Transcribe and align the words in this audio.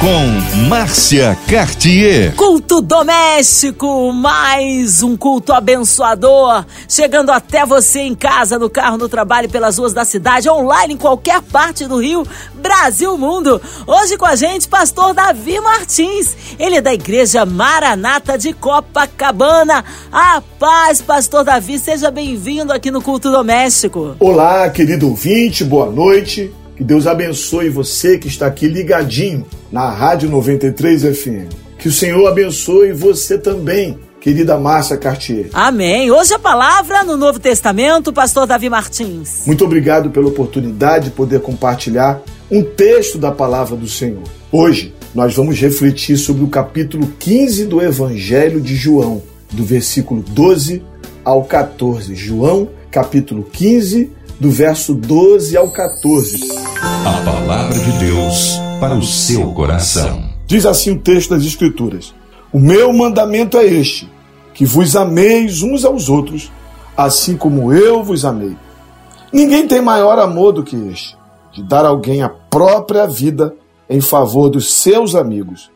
com 0.00 0.66
Márcia 0.68 1.36
Cartier. 1.48 2.34
Culto 2.34 2.82
doméstico, 2.82 4.12
mais 4.12 5.02
um 5.02 5.16
culto 5.16 5.52
abençoador, 5.52 6.64
chegando 6.88 7.30
até 7.30 7.64
você 7.64 8.00
em 8.00 8.14
casa, 8.14 8.58
no 8.58 8.68
carro, 8.68 8.98
no 8.98 9.08
trabalho, 9.08 9.48
pelas 9.48 9.78
ruas 9.78 9.92
da 9.92 10.04
cidade, 10.04 10.50
online, 10.50 10.94
em 10.94 10.96
qualquer 10.98 11.40
parte 11.40 11.86
do 11.86 11.96
Rio, 11.96 12.26
Brasil, 12.54 13.16
mundo. 13.16 13.60
Hoje 13.86 14.18
com 14.18 14.26
a 14.26 14.36
gente, 14.36 14.68
pastor 14.68 15.14
Davi 15.14 15.60
Martins. 15.60 16.36
Ele 16.58 16.76
é 16.76 16.80
da 16.80 16.92
Igreja 16.92 17.46
Maranata 17.46 18.36
de 18.36 18.52
Copacabana. 18.52 19.84
A 20.12 20.42
paz, 20.58 21.00
pastor 21.00 21.42
Davi, 21.42 21.78
seja 21.78 22.10
bem-vindo 22.10 22.72
aqui 22.72 22.90
no 22.90 23.00
culto 23.00 23.30
doméstico. 23.30 24.14
Olá, 24.20 24.68
querido 24.68 25.08
ouvinte, 25.08 25.64
boa 25.64 25.90
noite. 25.90 26.52
Que 26.76 26.84
Deus 26.84 27.06
abençoe 27.06 27.70
você 27.70 28.18
que 28.18 28.28
está 28.28 28.46
aqui 28.46 28.68
ligadinho 28.68 29.46
na 29.72 29.88
Rádio 29.88 30.28
93 30.28 31.16
FM. 31.16 31.50
Que 31.78 31.88
o 31.88 31.92
Senhor 31.92 32.26
abençoe 32.26 32.92
você 32.92 33.38
também, 33.38 33.98
querida 34.20 34.58
Márcia 34.58 34.98
Cartier. 34.98 35.48
Amém. 35.54 36.10
Hoje 36.10 36.34
a 36.34 36.38
palavra 36.38 37.02
no 37.02 37.16
Novo 37.16 37.40
Testamento, 37.40 38.12
pastor 38.12 38.46
Davi 38.46 38.68
Martins. 38.68 39.46
Muito 39.46 39.64
obrigado 39.64 40.10
pela 40.10 40.28
oportunidade 40.28 41.06
de 41.06 41.10
poder 41.12 41.40
compartilhar 41.40 42.20
um 42.50 42.62
texto 42.62 43.16
da 43.16 43.32
palavra 43.32 43.74
do 43.74 43.88
Senhor. 43.88 44.24
Hoje 44.52 44.94
nós 45.14 45.34
vamos 45.34 45.58
refletir 45.58 46.18
sobre 46.18 46.44
o 46.44 46.48
capítulo 46.48 47.10
15 47.18 47.64
do 47.64 47.80
Evangelho 47.80 48.60
de 48.60 48.76
João, 48.76 49.22
do 49.50 49.64
versículo 49.64 50.20
12 50.20 50.82
ao 51.24 51.42
14. 51.42 52.14
João, 52.14 52.68
capítulo 52.90 53.42
15, 53.50 54.10
do 54.38 54.50
verso 54.50 54.94
12 54.94 55.56
ao 55.56 55.70
14. 55.70 56.48
A 56.80 57.22
palavra 57.24 57.78
de 57.78 57.92
Deus 57.98 58.58
para 58.78 58.94
o 58.94 59.02
seu 59.02 59.52
coração. 59.52 60.24
Diz 60.46 60.66
assim 60.66 60.92
o 60.92 60.98
texto 60.98 61.30
das 61.30 61.44
Escrituras: 61.44 62.14
O 62.52 62.58
meu 62.58 62.92
mandamento 62.92 63.56
é 63.56 63.64
este, 63.64 64.10
que 64.52 64.64
vos 64.64 64.94
ameis 64.94 65.62
uns 65.62 65.84
aos 65.84 66.08
outros, 66.08 66.52
assim 66.96 67.36
como 67.36 67.72
eu 67.72 68.04
vos 68.04 68.24
amei. 68.24 68.56
Ninguém 69.32 69.66
tem 69.66 69.80
maior 69.80 70.18
amor 70.18 70.52
do 70.52 70.62
que 70.62 70.76
este, 70.76 71.16
de 71.52 71.62
dar 71.62 71.84
alguém 71.84 72.22
a 72.22 72.28
própria 72.28 73.06
vida 73.06 73.54
em 73.88 74.00
favor 74.00 74.48
dos 74.48 74.72
seus 74.72 75.14
amigos. 75.14 75.70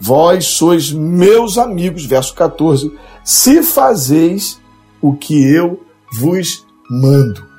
Vós 0.00 0.46
sois 0.46 0.92
meus 0.92 1.56
amigos, 1.56 2.04
verso 2.04 2.34
14, 2.34 2.92
se 3.24 3.62
fazeis 3.62 4.60
o 5.00 5.14
que 5.14 5.34
eu 5.52 5.80
vos 6.18 6.64
mando. 6.90 7.55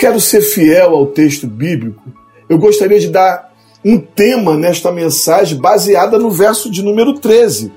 Quero 0.00 0.18
ser 0.18 0.40
fiel 0.40 0.94
ao 0.94 1.08
texto 1.08 1.46
bíblico, 1.46 2.02
eu 2.48 2.56
gostaria 2.56 2.98
de 2.98 3.08
dar 3.08 3.52
um 3.84 3.98
tema 3.98 4.56
nesta 4.56 4.90
mensagem 4.90 5.58
baseada 5.58 6.18
no 6.18 6.30
verso 6.30 6.70
de 6.70 6.82
número 6.82 7.20
13. 7.20 7.70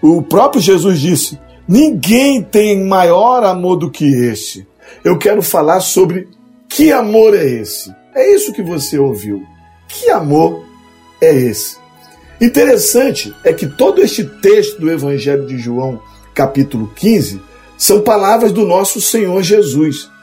O 0.00 0.22
próprio 0.22 0.62
Jesus 0.62 0.98
disse: 0.98 1.38
Ninguém 1.68 2.42
tem 2.42 2.82
maior 2.82 3.44
amor 3.44 3.76
do 3.76 3.90
que 3.90 4.06
este. 4.06 4.66
Eu 5.04 5.18
quero 5.18 5.42
falar 5.42 5.80
sobre 5.80 6.30
que 6.66 6.90
amor 6.90 7.36
é 7.36 7.44
esse. 7.44 7.94
É 8.14 8.34
isso 8.34 8.54
que 8.54 8.62
você 8.62 8.98
ouviu. 8.98 9.42
Que 9.86 10.08
amor 10.08 10.64
é 11.20 11.30
esse? 11.34 11.76
Interessante 12.40 13.34
é 13.44 13.52
que 13.52 13.66
todo 13.66 14.00
este 14.00 14.24
texto 14.24 14.80
do 14.80 14.90
Evangelho 14.90 15.46
de 15.46 15.58
João, 15.58 16.00
capítulo 16.32 16.90
15, 16.96 17.38
são 17.76 18.00
palavras 18.00 18.50
do 18.50 18.64
nosso 18.64 18.98
Senhor 18.98 19.42
Jesus. 19.42 20.15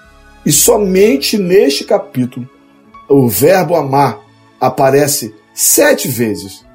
E 0.46 0.52
somente 0.52 1.38
neste 1.38 1.84
capítulo 1.84 2.50
o 3.10 3.28
verbo 3.28 3.76
amar 3.76 4.20
aparece 4.60 5.34
sete 5.54 6.08
vezes. 6.08 6.66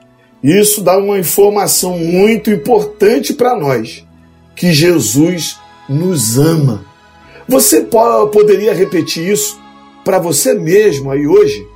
Isso 0.43 0.83
dá 0.83 0.97
uma 0.97 1.19
informação 1.19 1.99
muito 1.99 2.51
importante 2.51 3.35
para 3.35 3.57
nós: 3.57 4.07
que 4.55 4.73
Jesus 4.73 5.59
nos 5.89 6.39
ama. 6.39 6.85
Você 7.49 7.81
poderia 7.81 8.75
repetir 8.75 9.33
isso 9.33 9.59
para 10.05 10.19
você 10.19 10.55
mesmo 10.55 11.11
aí 11.11 11.27
hoje? 11.27 11.67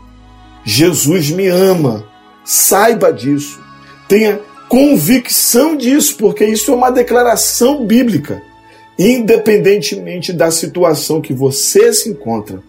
Jesus 0.65 1.31
me 1.31 1.49
ama. 1.49 2.07
Saiba 2.45 3.13
disso. 3.13 3.61
Tenha 4.07 4.41
convicção 4.69 5.77
disso, 5.77 6.17
porque 6.17 6.45
isso 6.45 6.71
é 6.71 6.75
uma 6.75 6.91
declaração 6.91 7.85
bíblica. 7.87 8.43
Independentemente 9.03 10.33
da 10.33 10.53
situação 10.53 11.21
que 11.21 11.33
você 11.33 11.93
se 11.93 12.09
encontra, 12.09 12.63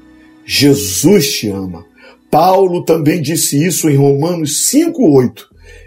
Jesus 0.44 1.32
te 1.32 1.50
ama. 1.50 1.86
Paulo 2.32 2.84
também 2.84 3.22
disse 3.22 3.64
isso 3.64 3.88
em 3.88 3.96
Romanos 3.96 4.68
5,8. 4.72 5.44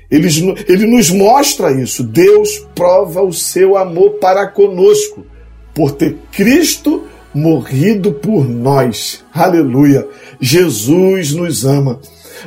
Ele, 0.09 0.29
ele 0.69 0.87
nos 0.87 1.11
mostra 1.11 1.73
isso. 1.73 2.05
Deus 2.05 2.65
prova 2.77 3.23
o 3.23 3.33
seu 3.33 3.77
amor 3.77 4.19
para 4.21 4.47
conosco, 4.47 5.27
por 5.75 5.91
ter 5.91 6.17
Cristo 6.31 7.03
morrido 7.35 8.13
por 8.13 8.49
nós. 8.49 9.25
Aleluia! 9.35 10.07
Jesus 10.41 11.33
nos 11.33 11.65
ama. 11.65 12.01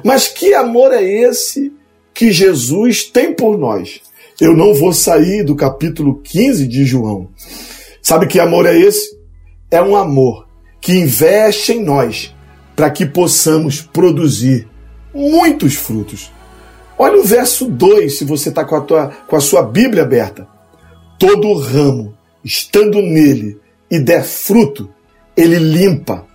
Mas 0.06 0.30
que 0.30 0.54
amor 0.54 0.94
é 0.94 1.04
esse 1.04 1.74
que 2.14 2.32
Jesus 2.32 3.04
tem 3.04 3.34
por 3.34 3.58
nós? 3.58 4.00
Eu 4.40 4.56
não 4.56 4.74
vou 4.74 4.94
sair 4.94 5.44
do 5.44 5.54
capítulo 5.54 6.22
15 6.24 6.66
de 6.66 6.86
João. 6.86 7.28
Sabe 8.10 8.26
que 8.26 8.40
amor 8.40 8.66
é 8.66 8.76
esse? 8.76 9.16
É 9.70 9.80
um 9.80 9.96
amor 9.96 10.48
que 10.82 10.94
investe 10.94 11.74
em 11.74 11.84
nós 11.84 12.36
para 12.76 12.90
que 12.90 13.06
possamos 13.06 13.82
produzir 13.82 14.68
muitos 15.14 15.76
frutos. 15.76 16.32
Olha 16.98 17.20
o 17.20 17.24
verso 17.24 17.66
2, 17.68 18.18
se 18.18 18.26
você 18.26 18.50
está 18.50 18.66
com, 18.66 18.82
com 18.82 19.36
a 19.36 19.40
sua 19.40 19.62
Bíblia 19.62 20.02
aberta. 20.02 20.48
Todo 21.20 21.54
ramo, 21.54 22.18
estando 22.44 23.00
nele 23.00 23.60
e 23.92 24.00
der 24.00 24.24
fruto, 24.24 24.90
ele 25.38 25.60
limpa 25.60 26.26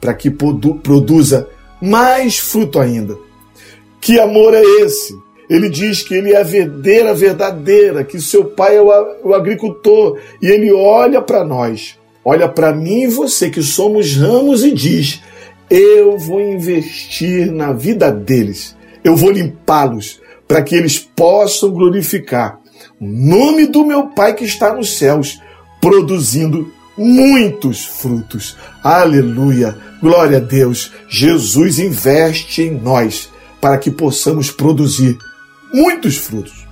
para 0.00 0.14
que 0.14 0.30
produ 0.30 0.76
produza 0.76 1.46
mais 1.78 2.38
fruto 2.38 2.80
ainda. 2.80 3.18
Que 4.00 4.18
amor 4.18 4.54
é 4.54 4.62
esse? 4.80 5.12
Ele 5.48 5.70
diz 5.70 6.02
que 6.02 6.14
ele 6.14 6.32
é 6.32 6.40
a 6.40 6.44
verdeira 6.44 7.14
verdadeira, 7.14 8.04
que 8.04 8.20
seu 8.20 8.44
pai 8.44 8.76
é 8.76 8.82
o, 8.82 9.34
agricultor 9.34 10.18
e 10.42 10.46
ele 10.46 10.70
olha 10.72 11.22
para 11.22 11.42
nós, 11.44 11.98
olha 12.24 12.48
para 12.48 12.74
mim 12.74 13.04
e 13.04 13.08
você 13.08 13.48
que 13.48 13.62
somos 13.62 14.14
ramos 14.14 14.62
e 14.62 14.72
diz: 14.72 15.22
Eu 15.70 16.18
vou 16.18 16.40
investir 16.40 17.50
na 17.50 17.72
vida 17.72 18.12
deles, 18.12 18.76
eu 19.02 19.16
vou 19.16 19.30
limpá-los 19.30 20.20
para 20.46 20.62
que 20.62 20.74
eles 20.74 20.98
possam 20.98 21.70
glorificar 21.70 22.60
o 23.00 23.06
nome 23.06 23.66
do 23.66 23.84
meu 23.84 24.08
Pai 24.08 24.34
que 24.34 24.44
está 24.44 24.74
nos 24.74 24.98
céus, 24.98 25.40
produzindo 25.80 26.72
muitos 26.96 27.84
frutos. 27.84 28.56
Aleluia! 28.82 29.76
Glória 30.00 30.38
a 30.38 30.40
Deus! 30.40 30.92
Jesus 31.08 31.78
investe 31.78 32.62
em 32.62 32.72
nós 32.72 33.30
para 33.60 33.78
que 33.78 33.90
possamos 33.90 34.50
produzir 34.50 35.16
muitos 35.72 36.16
frutos. 36.16 36.66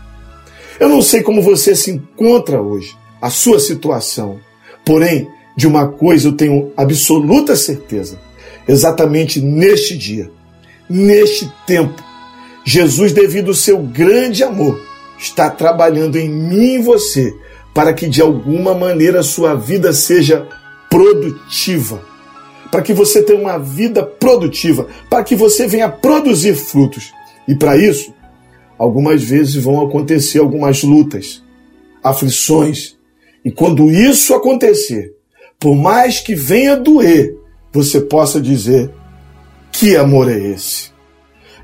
Eu 0.78 0.88
não 0.88 1.00
sei 1.00 1.22
como 1.22 1.42
você 1.42 1.74
se 1.74 1.90
encontra 1.90 2.60
hoje, 2.60 2.96
a 3.20 3.30
sua 3.30 3.58
situação, 3.58 4.38
porém, 4.84 5.28
de 5.56 5.66
uma 5.66 5.88
coisa 5.88 6.28
eu 6.28 6.32
tenho 6.32 6.72
absoluta 6.76 7.56
certeza: 7.56 8.18
exatamente 8.68 9.40
neste 9.40 9.96
dia, 9.96 10.30
neste 10.88 11.50
tempo, 11.66 12.02
Jesus, 12.64 13.12
devido 13.12 13.48
ao 13.48 13.54
seu 13.54 13.78
grande 13.78 14.44
amor, 14.44 14.80
está 15.18 15.48
trabalhando 15.48 16.16
em 16.16 16.28
mim 16.28 16.74
e 16.74 16.82
você 16.82 17.32
para 17.76 17.92
que 17.92 18.08
de 18.08 18.22
alguma 18.22 18.74
maneira 18.74 19.20
a 19.20 19.22
sua 19.22 19.54
vida 19.54 19.92
seja 19.92 20.48
produtiva. 20.88 22.02
Para 22.70 22.80
que 22.80 22.94
você 22.94 23.22
tenha 23.22 23.38
uma 23.38 23.58
vida 23.58 24.02
produtiva, 24.02 24.88
para 25.10 25.22
que 25.22 25.36
você 25.36 25.66
venha 25.66 25.86
produzir 25.86 26.54
frutos. 26.54 27.12
E 27.46 27.54
para 27.54 27.76
isso, 27.76 28.14
algumas 28.78 29.22
vezes 29.22 29.56
vão 29.56 29.84
acontecer 29.84 30.38
algumas 30.38 30.82
lutas, 30.82 31.42
aflições. 32.02 32.96
E 33.44 33.50
quando 33.50 33.90
isso 33.90 34.34
acontecer, 34.34 35.14
por 35.58 35.74
mais 35.74 36.20
que 36.20 36.34
venha 36.34 36.76
doer, 36.76 37.36
você 37.72 38.00
possa 38.00 38.40
dizer: 38.40 38.90
que 39.72 39.96
amor 39.96 40.30
é 40.30 40.38
esse? 40.38 40.90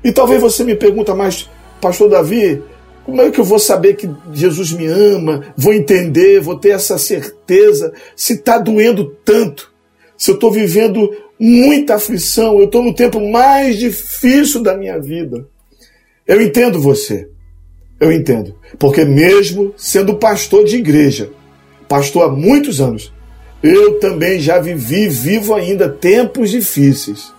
E 0.03 0.11
talvez 0.11 0.41
você 0.41 0.63
me 0.63 0.75
pergunta, 0.75 1.15
mas, 1.15 1.49
pastor 1.79 2.09
Davi, 2.09 2.61
como 3.05 3.21
é 3.21 3.31
que 3.31 3.39
eu 3.39 3.43
vou 3.43 3.59
saber 3.59 3.95
que 3.95 4.09
Jesus 4.33 4.71
me 4.71 4.85
ama? 4.85 5.53
Vou 5.57 5.73
entender, 5.73 6.39
vou 6.39 6.57
ter 6.57 6.69
essa 6.69 6.97
certeza 6.97 7.93
se 8.15 8.33
está 8.33 8.57
doendo 8.57 9.15
tanto, 9.25 9.71
se 10.17 10.31
eu 10.31 10.35
estou 10.35 10.51
vivendo 10.51 11.09
muita 11.39 11.95
aflição, 11.95 12.59
eu 12.59 12.65
estou 12.65 12.81
no 12.81 12.93
tempo 12.93 13.19
mais 13.29 13.77
difícil 13.77 14.61
da 14.61 14.77
minha 14.77 14.99
vida. 14.99 15.47
Eu 16.27 16.41
entendo 16.41 16.81
você. 16.81 17.29
Eu 17.99 18.11
entendo. 18.11 18.55
Porque 18.79 19.05
mesmo 19.05 19.73
sendo 19.77 20.15
pastor 20.15 20.65
de 20.65 20.77
igreja, 20.77 21.31
pastor 21.87 22.23
há 22.23 22.29
muitos 22.29 22.81
anos, 22.81 23.13
eu 23.61 23.99
também 23.99 24.39
já 24.39 24.59
vivi, 24.59 25.07
vivo 25.07 25.53
ainda 25.53 25.87
tempos 25.89 26.49
difíceis. 26.49 27.33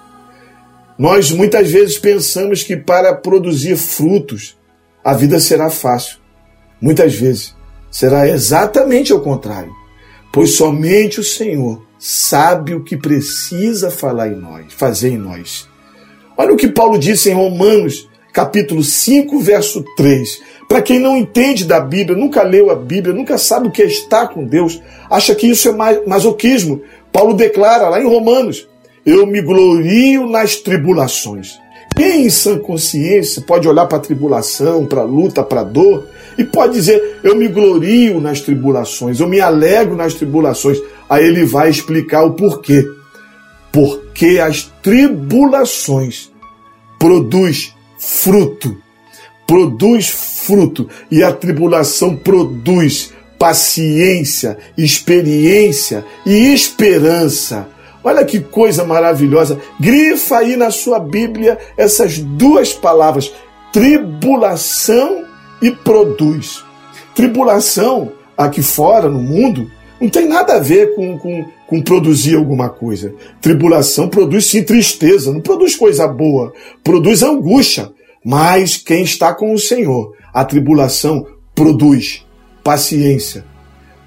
Nós 0.98 1.30
muitas 1.30 1.70
vezes 1.70 1.98
pensamos 1.98 2.62
que 2.62 2.76
para 2.76 3.14
produzir 3.14 3.76
frutos 3.76 4.56
a 5.04 5.12
vida 5.12 5.40
será 5.40 5.68
fácil. 5.68 6.18
Muitas 6.80 7.14
vezes 7.14 7.54
será 7.90 8.28
exatamente 8.28 9.12
ao 9.12 9.20
contrário, 9.20 9.72
pois 10.32 10.56
somente 10.56 11.20
o 11.20 11.24
Senhor 11.24 11.84
sabe 11.98 12.74
o 12.74 12.82
que 12.82 12.96
precisa 12.96 13.90
falar 13.90 14.28
em 14.28 14.36
nós, 14.36 14.72
fazer 14.72 15.10
em 15.10 15.18
nós. 15.18 15.68
Olha 16.36 16.52
o 16.52 16.56
que 16.56 16.68
Paulo 16.68 16.98
disse 16.98 17.30
em 17.30 17.34
Romanos, 17.34 18.08
capítulo 18.34 18.82
5, 18.82 19.38
verso 19.38 19.84
3. 19.96 20.42
Para 20.68 20.82
quem 20.82 20.98
não 20.98 21.16
entende 21.16 21.64
da 21.64 21.78
Bíblia, 21.78 22.18
nunca 22.18 22.42
leu 22.42 22.68
a 22.68 22.74
Bíblia, 22.74 23.14
nunca 23.14 23.38
sabe 23.38 23.68
o 23.68 23.70
que 23.70 23.80
é 23.80 23.86
estar 23.86 24.26
com 24.28 24.44
Deus, 24.44 24.82
acha 25.08 25.34
que 25.36 25.46
isso 25.46 25.68
é 25.68 26.04
masoquismo. 26.04 26.82
Paulo 27.12 27.32
declara 27.32 27.88
lá 27.88 28.00
em 28.00 28.06
Romanos: 28.06 28.68
Eu 29.06 29.24
me 29.24 29.40
glorio 29.40 30.26
nas 30.26 30.56
tribulações. 30.56 31.60
Quem 31.96 32.26
em 32.26 32.30
sã 32.30 32.58
consciência 32.58 33.40
pode 33.42 33.68
olhar 33.68 33.86
para 33.86 33.98
a 33.98 34.00
tribulação, 34.00 34.84
para 34.84 35.02
a 35.02 35.04
luta, 35.04 35.44
para 35.44 35.60
a 35.60 35.64
dor 35.64 36.08
e 36.36 36.42
pode 36.42 36.72
dizer: 36.72 37.20
Eu 37.22 37.36
me 37.36 37.46
glorio 37.46 38.20
nas 38.20 38.40
tribulações, 38.40 39.20
eu 39.20 39.28
me 39.28 39.40
alegro 39.40 39.94
nas 39.94 40.14
tribulações. 40.14 40.78
Aí 41.08 41.24
ele 41.24 41.44
vai 41.44 41.70
explicar 41.70 42.24
o 42.24 42.32
porquê. 42.32 42.84
Porque 43.70 44.40
as 44.40 44.72
tribulações 44.82 46.32
produz 46.98 47.74
fruto, 48.04 48.76
produz 49.46 50.08
fruto 50.08 50.88
e 51.10 51.22
a 51.22 51.32
tribulação 51.32 52.14
produz 52.14 53.12
paciência, 53.38 54.58
experiência 54.76 56.04
e 56.24 56.52
esperança. 56.52 57.68
Olha 58.02 58.24
que 58.24 58.40
coisa 58.40 58.84
maravilhosa. 58.84 59.58
Grifa 59.80 60.38
aí 60.38 60.56
na 60.56 60.70
sua 60.70 60.98
Bíblia 60.98 61.58
essas 61.76 62.18
duas 62.18 62.72
palavras: 62.72 63.32
tribulação 63.72 65.24
e 65.62 65.70
produz. 65.70 66.62
Tribulação 67.14 68.12
aqui 68.36 68.62
fora 68.62 69.08
no 69.08 69.20
mundo 69.20 69.70
não 70.00 70.10
tem 70.10 70.28
nada 70.28 70.56
a 70.56 70.60
ver 70.60 70.94
com, 70.94 71.18
com, 71.18 71.46
com 71.66 71.82
produzir 71.82 72.36
alguma 72.36 72.68
coisa. 72.68 73.14
Tribulação 73.40 74.08
produz 74.08 74.46
sim 74.46 74.62
tristeza, 74.62 75.32
não 75.32 75.40
produz 75.40 75.74
coisa 75.74 76.06
boa, 76.06 76.52
produz 76.82 77.22
angústia. 77.22 77.90
Mas 78.24 78.76
quem 78.76 79.02
está 79.02 79.34
com 79.34 79.52
o 79.52 79.58
Senhor, 79.58 80.16
a 80.32 80.44
tribulação 80.44 81.26
produz 81.54 82.24
paciência. 82.62 83.44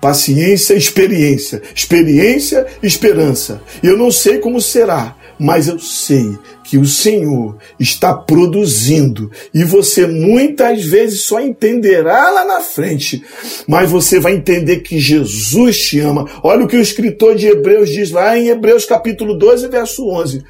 Paciência, 0.01 0.73
experiência. 0.73 1.61
Experiência, 1.75 2.65
esperança. 2.81 3.61
Eu 3.83 3.95
não 3.97 4.11
sei 4.11 4.39
como 4.39 4.59
será, 4.59 5.15
mas 5.39 5.67
eu 5.67 5.77
sei 5.79 6.37
que 6.63 6.77
o 6.77 6.85
Senhor 6.85 7.57
está 7.79 8.13
produzindo 8.13 9.31
e 9.53 9.63
você 9.63 10.05
muitas 10.05 10.83
vezes 10.83 11.21
só 11.21 11.39
entenderá 11.39 12.29
lá 12.29 12.45
na 12.45 12.59
frente, 12.59 13.23
mas 13.67 13.89
você 13.89 14.19
vai 14.19 14.33
entender 14.33 14.77
que 14.77 14.99
Jesus 14.99 15.79
te 15.79 15.99
ama. 15.99 16.25
Olha 16.43 16.65
o 16.65 16.67
que 16.67 16.75
o 16.75 16.81
escritor 16.81 17.35
de 17.35 17.47
Hebreus 17.47 17.89
diz 17.89 18.11
lá 18.11 18.37
em 18.37 18.49
Hebreus 18.49 18.85
capítulo 18.85 19.37
12, 19.37 19.67
verso 19.67 20.09
11. 20.09 20.43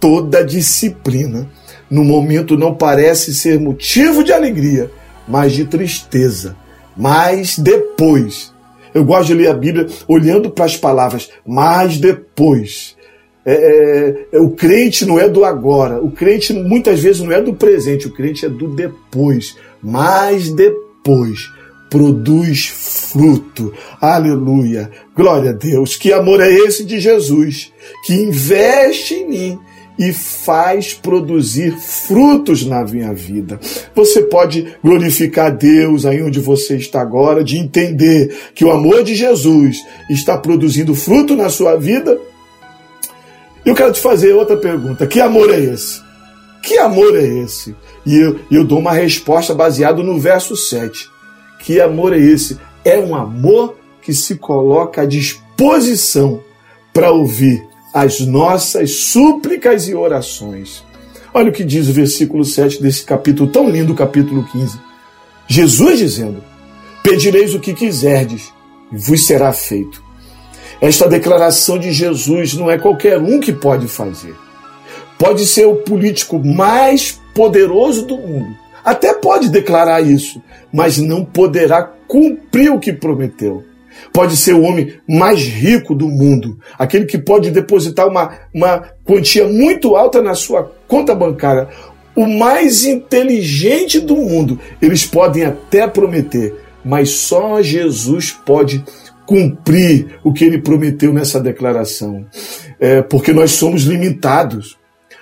Toda 0.00 0.42
disciplina 0.42 1.50
no 1.90 2.04
momento 2.04 2.56
não 2.56 2.74
parece 2.74 3.34
ser 3.34 3.58
motivo 3.58 4.22
de 4.22 4.32
alegria, 4.32 4.90
mas 5.26 5.52
de 5.52 5.64
tristeza. 5.64 6.56
Mas 6.96 7.58
depois, 7.58 8.52
eu 8.94 9.04
gosto 9.04 9.28
de 9.28 9.34
ler 9.34 9.48
a 9.48 9.54
Bíblia 9.54 9.86
olhando 10.06 10.50
para 10.50 10.64
as 10.64 10.76
palavras, 10.76 11.30
mas 11.46 11.98
depois. 11.98 12.96
É, 13.44 13.52
é, 13.52 14.36
é, 14.36 14.38
o 14.38 14.50
crente 14.50 15.06
não 15.06 15.18
é 15.18 15.26
do 15.26 15.46
agora, 15.46 15.98
o 16.00 16.10
crente 16.10 16.52
muitas 16.52 17.00
vezes 17.00 17.22
não 17.22 17.32
é 17.32 17.40
do 17.40 17.54
presente, 17.54 18.06
o 18.06 18.12
crente 18.12 18.44
é 18.44 18.48
do 18.48 18.68
depois. 18.68 19.56
Mas 19.82 20.50
depois 20.50 21.48
produz 21.88 22.68
fruto. 22.68 23.72
Aleluia. 24.00 24.90
Glória 25.16 25.50
a 25.50 25.54
Deus. 25.54 25.96
Que 25.96 26.12
amor 26.12 26.40
é 26.40 26.50
esse 26.50 26.84
de 26.84 27.00
Jesus 27.00 27.72
que 28.04 28.14
investe 28.14 29.14
em 29.14 29.28
mim 29.28 29.58
e 30.00 30.14
faz 30.14 30.94
produzir 30.94 31.76
frutos 31.78 32.64
na 32.64 32.82
minha 32.84 33.12
vida. 33.12 33.60
Você 33.94 34.22
pode 34.22 34.74
glorificar 34.82 35.54
Deus 35.54 36.06
aí 36.06 36.22
onde 36.22 36.40
você 36.40 36.76
está 36.78 37.02
agora, 37.02 37.44
de 37.44 37.58
entender 37.58 38.34
que 38.54 38.64
o 38.64 38.70
amor 38.70 39.04
de 39.04 39.14
Jesus 39.14 39.76
está 40.08 40.38
produzindo 40.38 40.94
fruto 40.94 41.36
na 41.36 41.50
sua 41.50 41.76
vida. 41.76 42.18
Eu 43.62 43.74
quero 43.74 43.92
te 43.92 44.00
fazer 44.00 44.32
outra 44.32 44.56
pergunta: 44.56 45.06
que 45.06 45.20
amor 45.20 45.52
é 45.52 45.60
esse? 45.60 46.00
Que 46.62 46.78
amor 46.78 47.14
é 47.14 47.26
esse? 47.44 47.76
E 48.06 48.16
eu, 48.16 48.40
eu 48.50 48.64
dou 48.64 48.78
uma 48.78 48.92
resposta 48.92 49.54
baseada 49.54 50.02
no 50.02 50.18
verso 50.18 50.56
7. 50.56 51.10
Que 51.58 51.78
amor 51.78 52.14
é 52.14 52.18
esse? 52.18 52.58
É 52.82 52.98
um 52.98 53.14
amor 53.14 53.76
que 54.00 54.14
se 54.14 54.36
coloca 54.36 55.02
à 55.02 55.04
disposição 55.04 56.40
para 56.90 57.12
ouvir 57.12 57.69
as 57.92 58.20
nossas 58.20 58.92
súplicas 58.92 59.88
e 59.88 59.94
orações. 59.94 60.84
Olha 61.32 61.50
o 61.50 61.52
que 61.52 61.64
diz 61.64 61.88
o 61.88 61.92
versículo 61.92 62.44
7 62.44 62.82
desse 62.82 63.04
capítulo 63.04 63.50
tão 63.50 63.68
lindo, 63.68 63.94
capítulo 63.94 64.44
15. 64.50 64.78
Jesus 65.46 65.98
dizendo: 65.98 66.42
Pedireis 67.02 67.54
o 67.54 67.60
que 67.60 67.74
quiserdes, 67.74 68.52
e 68.92 68.96
vos 68.96 69.26
será 69.26 69.52
feito. 69.52 70.02
Esta 70.80 71.08
declaração 71.08 71.78
de 71.78 71.92
Jesus 71.92 72.54
não 72.54 72.70
é 72.70 72.78
qualquer 72.78 73.18
um 73.18 73.38
que 73.38 73.52
pode 73.52 73.86
fazer. 73.86 74.34
Pode 75.18 75.46
ser 75.46 75.66
o 75.66 75.76
político 75.76 76.38
mais 76.38 77.20
poderoso 77.34 78.06
do 78.06 78.16
mundo. 78.16 78.56
Até 78.82 79.12
pode 79.12 79.50
declarar 79.50 80.00
isso, 80.00 80.42
mas 80.72 80.96
não 80.96 81.24
poderá 81.24 81.82
cumprir 81.82 82.72
o 82.72 82.80
que 82.80 82.92
prometeu. 82.92 83.62
Pode 84.12 84.36
ser 84.36 84.54
o 84.54 84.62
homem 84.62 84.94
mais 85.08 85.40
rico 85.40 85.94
do 85.94 86.08
mundo, 86.08 86.58
aquele 86.78 87.04
que 87.04 87.18
pode 87.18 87.50
depositar 87.50 88.08
uma, 88.08 88.38
uma 88.54 88.82
quantia 89.04 89.46
muito 89.46 89.96
alta 89.96 90.20
na 90.22 90.34
sua 90.34 90.70
conta 90.86 91.14
bancária. 91.14 91.68
O 92.14 92.26
mais 92.26 92.84
inteligente 92.84 94.00
do 94.00 94.16
mundo, 94.16 94.58
eles 94.82 95.06
podem 95.06 95.44
até 95.44 95.86
prometer, 95.86 96.54
mas 96.84 97.10
só 97.10 97.62
Jesus 97.62 98.32
pode 98.44 98.84
cumprir 99.30 100.18
o 100.24 100.32
que 100.32 100.44
ele 100.44 100.60
prometeu 100.60 101.12
nessa 101.12 101.38
declaração, 101.38 102.26
é, 102.80 103.00
porque 103.00 103.32
nós 103.32 103.52
somos 103.52 103.84
limitados. 103.84 104.76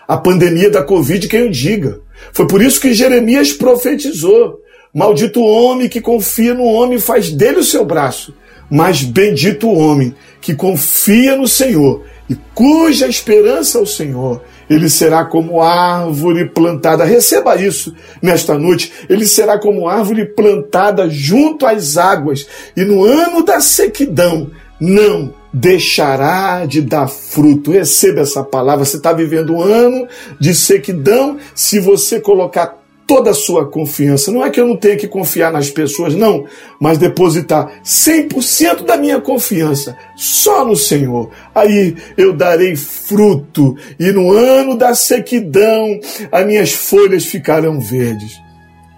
A 0.06 0.16
pandemia 0.16 0.70
da 0.70 0.82
Covid, 0.82 1.28
quem 1.28 1.42
o 1.42 1.50
diga. 1.50 2.00
Foi 2.32 2.46
por 2.46 2.62
isso 2.62 2.80
que 2.80 2.94
Jeremias 2.94 3.52
profetizou: 3.52 4.60
Maldito 4.94 5.42
homem 5.42 5.90
que 5.90 6.00
confia 6.00 6.54
no 6.54 6.64
homem 6.64 6.98
faz 6.98 7.30
dele 7.30 7.58
o 7.58 7.64
seu 7.64 7.84
braço. 7.84 8.34
Mas 8.70 9.02
bendito 9.02 9.68
o 9.68 9.78
homem 9.78 10.14
que 10.40 10.54
confia 10.54 11.36
no 11.36 11.48
Senhor 11.48 12.04
e 12.28 12.36
cuja 12.54 13.08
esperança 13.08 13.78
é 13.78 13.80
o 13.80 13.86
Senhor. 13.86 14.42
Ele 14.68 14.90
será 14.90 15.24
como 15.24 15.62
árvore 15.62 16.44
plantada. 16.44 17.04
Receba 17.04 17.56
isso 17.56 17.94
nesta 18.20 18.58
noite. 18.58 18.92
Ele 19.08 19.26
será 19.26 19.58
como 19.58 19.88
árvore 19.88 20.26
plantada 20.26 21.08
junto 21.08 21.64
às 21.64 21.96
águas, 21.96 22.46
e 22.76 22.84
no 22.84 23.02
ano 23.02 23.42
da 23.42 23.60
sequidão 23.60 24.50
não 24.78 25.32
deixará 25.52 26.66
de 26.66 26.82
dar 26.82 27.08
fruto. 27.08 27.70
Receba 27.70 28.20
essa 28.20 28.44
palavra. 28.44 28.84
Você 28.84 28.98
está 28.98 29.12
vivendo 29.12 29.54
um 29.54 29.62
ano 29.62 30.06
de 30.38 30.54
sequidão. 30.54 31.38
Se 31.54 31.80
você 31.80 32.20
colocar 32.20 32.77
toda 33.08 33.30
a 33.30 33.34
sua 33.34 33.66
confiança. 33.66 34.30
Não 34.30 34.44
é 34.44 34.50
que 34.50 34.60
eu 34.60 34.68
não 34.68 34.76
tenha 34.76 34.98
que 34.98 35.08
confiar 35.08 35.50
nas 35.50 35.70
pessoas, 35.70 36.14
não, 36.14 36.44
mas 36.78 36.98
depositar 36.98 37.80
100% 37.82 38.84
da 38.84 38.98
minha 38.98 39.18
confiança 39.18 39.96
só 40.14 40.62
no 40.62 40.76
Senhor. 40.76 41.30
Aí 41.54 41.96
eu 42.18 42.34
darei 42.34 42.76
fruto, 42.76 43.74
e 43.98 44.12
no 44.12 44.30
ano 44.30 44.76
da 44.76 44.94
sequidão 44.94 45.98
as 46.30 46.46
minhas 46.46 46.72
folhas 46.72 47.24
ficarão 47.24 47.80
verdes. 47.80 48.38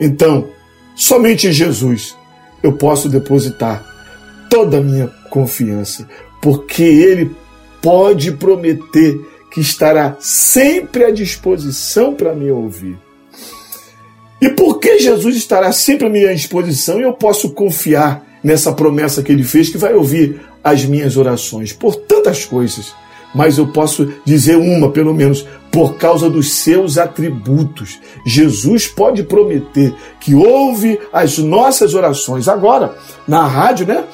Então, 0.00 0.48
somente 0.96 1.46
em 1.46 1.52
Jesus 1.52 2.16
eu 2.64 2.72
posso 2.72 3.08
depositar 3.08 3.86
toda 4.50 4.78
a 4.78 4.82
minha 4.82 5.06
confiança, 5.30 6.06
porque 6.42 6.82
Ele 6.82 7.30
pode 7.80 8.32
prometer 8.32 9.18
que 9.52 9.60
estará 9.60 10.16
sempre 10.18 11.04
à 11.04 11.12
disposição 11.12 12.12
para 12.12 12.34
me 12.34 12.50
ouvir. 12.50 12.98
E 14.40 14.48
por 14.48 14.78
que 14.78 14.98
Jesus 14.98 15.36
estará 15.36 15.70
sempre 15.72 16.06
à 16.06 16.10
minha 16.10 16.34
disposição 16.34 16.98
e 16.98 17.02
eu 17.02 17.12
posso 17.12 17.50
confiar 17.50 18.24
nessa 18.42 18.72
promessa 18.72 19.22
que 19.22 19.30
ele 19.30 19.44
fez 19.44 19.68
que 19.68 19.76
vai 19.76 19.92
ouvir 19.94 20.40
as 20.64 20.84
minhas 20.84 21.16
orações? 21.16 21.72
Por 21.72 21.94
tantas 21.96 22.44
coisas. 22.44 22.94
mas 23.34 23.58
eu 23.58 23.68
posso 23.68 24.12
dizer 24.24 24.56
uma, 24.56 24.90
pelo 24.90 25.14
menos, 25.14 25.46
por 25.70 25.96
causa 25.96 26.28
dos 26.28 26.52
seus 26.52 26.98
atributos. 26.98 28.00
Jesus 28.26 28.86
pode 28.86 29.22
prometer 29.22 29.94
que 30.20 30.34
ouve 30.34 30.98
as 31.12 31.38
nossas 31.38 31.94
orações. 31.94 32.48
Agora, 32.48 32.96
na 33.26 33.46
rádio, 33.46 33.86
né? 33.86 34.04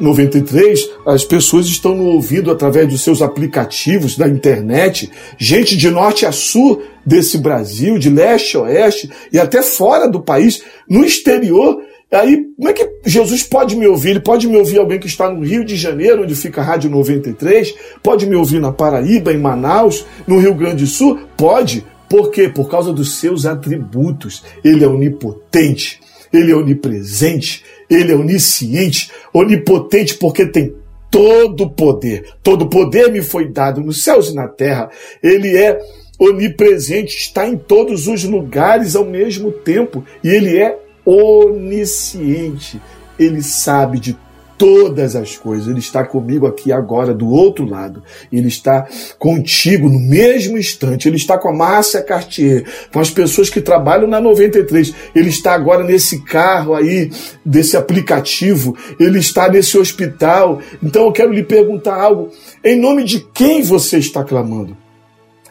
93, 0.00 0.90
as 1.06 1.24
pessoas 1.24 1.66
estão 1.66 1.94
no 1.94 2.04
ouvido 2.04 2.50
através 2.50 2.88
dos 2.88 3.02
seus 3.02 3.20
aplicativos 3.20 4.16
da 4.16 4.28
internet, 4.28 5.10
gente 5.36 5.76
de 5.76 5.90
norte 5.90 6.24
a 6.24 6.32
sul 6.32 6.82
desse 7.04 7.36
Brasil, 7.38 7.98
de 7.98 8.08
leste 8.08 8.56
a 8.56 8.60
oeste 8.60 9.10
e 9.32 9.38
até 9.38 9.62
fora 9.62 10.08
do 10.08 10.20
país, 10.20 10.62
no 10.88 11.04
exterior. 11.04 11.82
Aí, 12.12 12.44
como 12.56 12.68
é 12.68 12.74
que 12.74 12.86
Jesus 13.06 13.42
pode 13.42 13.74
me 13.74 13.86
ouvir? 13.86 14.10
Ele 14.10 14.20
pode 14.20 14.46
me 14.46 14.58
ouvir 14.58 14.78
alguém 14.78 14.98
que 14.98 15.06
está 15.06 15.30
no 15.30 15.42
Rio 15.42 15.64
de 15.64 15.76
Janeiro, 15.76 16.22
onde 16.22 16.34
fica 16.34 16.60
a 16.60 16.64
Rádio 16.64 16.90
93? 16.90 17.74
Pode 18.02 18.26
me 18.26 18.36
ouvir 18.36 18.60
na 18.60 18.70
Paraíba, 18.70 19.32
em 19.32 19.38
Manaus, 19.38 20.04
no 20.26 20.38
Rio 20.38 20.54
Grande 20.54 20.84
do 20.84 20.90
Sul? 20.90 21.20
Pode. 21.38 21.86
Por 22.10 22.30
quê? 22.30 22.50
Por 22.50 22.68
causa 22.68 22.92
dos 22.92 23.18
seus 23.18 23.46
atributos. 23.46 24.44
Ele 24.62 24.84
é 24.84 24.86
onipotente, 24.86 26.00
ele 26.30 26.52
é 26.52 26.54
onipresente, 26.54 27.64
ele 27.88 28.12
é 28.12 28.14
onisciente, 28.14 29.10
onipotente 29.32 30.14
porque 30.16 30.44
tem 30.44 30.74
todo 31.10 31.70
poder. 31.70 32.26
Todo 32.42 32.68
poder 32.68 33.10
me 33.10 33.22
foi 33.22 33.48
dado 33.48 33.80
nos 33.80 34.04
céus 34.04 34.28
e 34.28 34.34
na 34.34 34.48
terra. 34.48 34.90
Ele 35.22 35.56
é 35.56 35.80
onipresente, 36.18 37.16
está 37.16 37.48
em 37.48 37.56
todos 37.56 38.06
os 38.06 38.22
lugares 38.24 38.94
ao 38.94 39.06
mesmo 39.06 39.50
tempo 39.50 40.04
e 40.22 40.28
ele 40.28 40.58
é 40.58 40.78
onisciente. 41.04 42.80
Ele 43.18 43.42
sabe 43.42 44.00
de 44.00 44.16
todas 44.62 45.16
as 45.16 45.36
coisas. 45.36 45.66
Ele 45.66 45.80
está 45.80 46.04
comigo 46.04 46.46
aqui 46.46 46.70
agora, 46.70 47.12
do 47.12 47.28
outro 47.28 47.64
lado. 47.64 48.00
Ele 48.32 48.46
está 48.46 48.86
contigo 49.18 49.88
no 49.88 49.98
mesmo 49.98 50.56
instante. 50.56 51.08
Ele 51.08 51.16
está 51.16 51.36
com 51.36 51.48
a 51.48 51.52
Márcia 51.52 52.00
Cartier, 52.00 52.64
com 52.92 53.00
as 53.00 53.10
pessoas 53.10 53.50
que 53.50 53.60
trabalham 53.60 54.06
na 54.06 54.20
93. 54.20 54.94
Ele 55.16 55.30
está 55.30 55.52
agora 55.52 55.82
nesse 55.82 56.22
carro 56.22 56.74
aí, 56.74 57.10
desse 57.44 57.76
aplicativo. 57.76 58.76
Ele 59.00 59.18
está 59.18 59.48
nesse 59.48 59.76
hospital. 59.76 60.60
Então 60.80 61.06
eu 61.06 61.12
quero 61.12 61.32
lhe 61.32 61.42
perguntar 61.42 61.96
algo. 61.96 62.30
Em 62.64 62.78
nome 62.78 63.02
de 63.02 63.18
quem 63.34 63.62
você 63.62 63.98
está 63.98 64.22
clamando? 64.22 64.76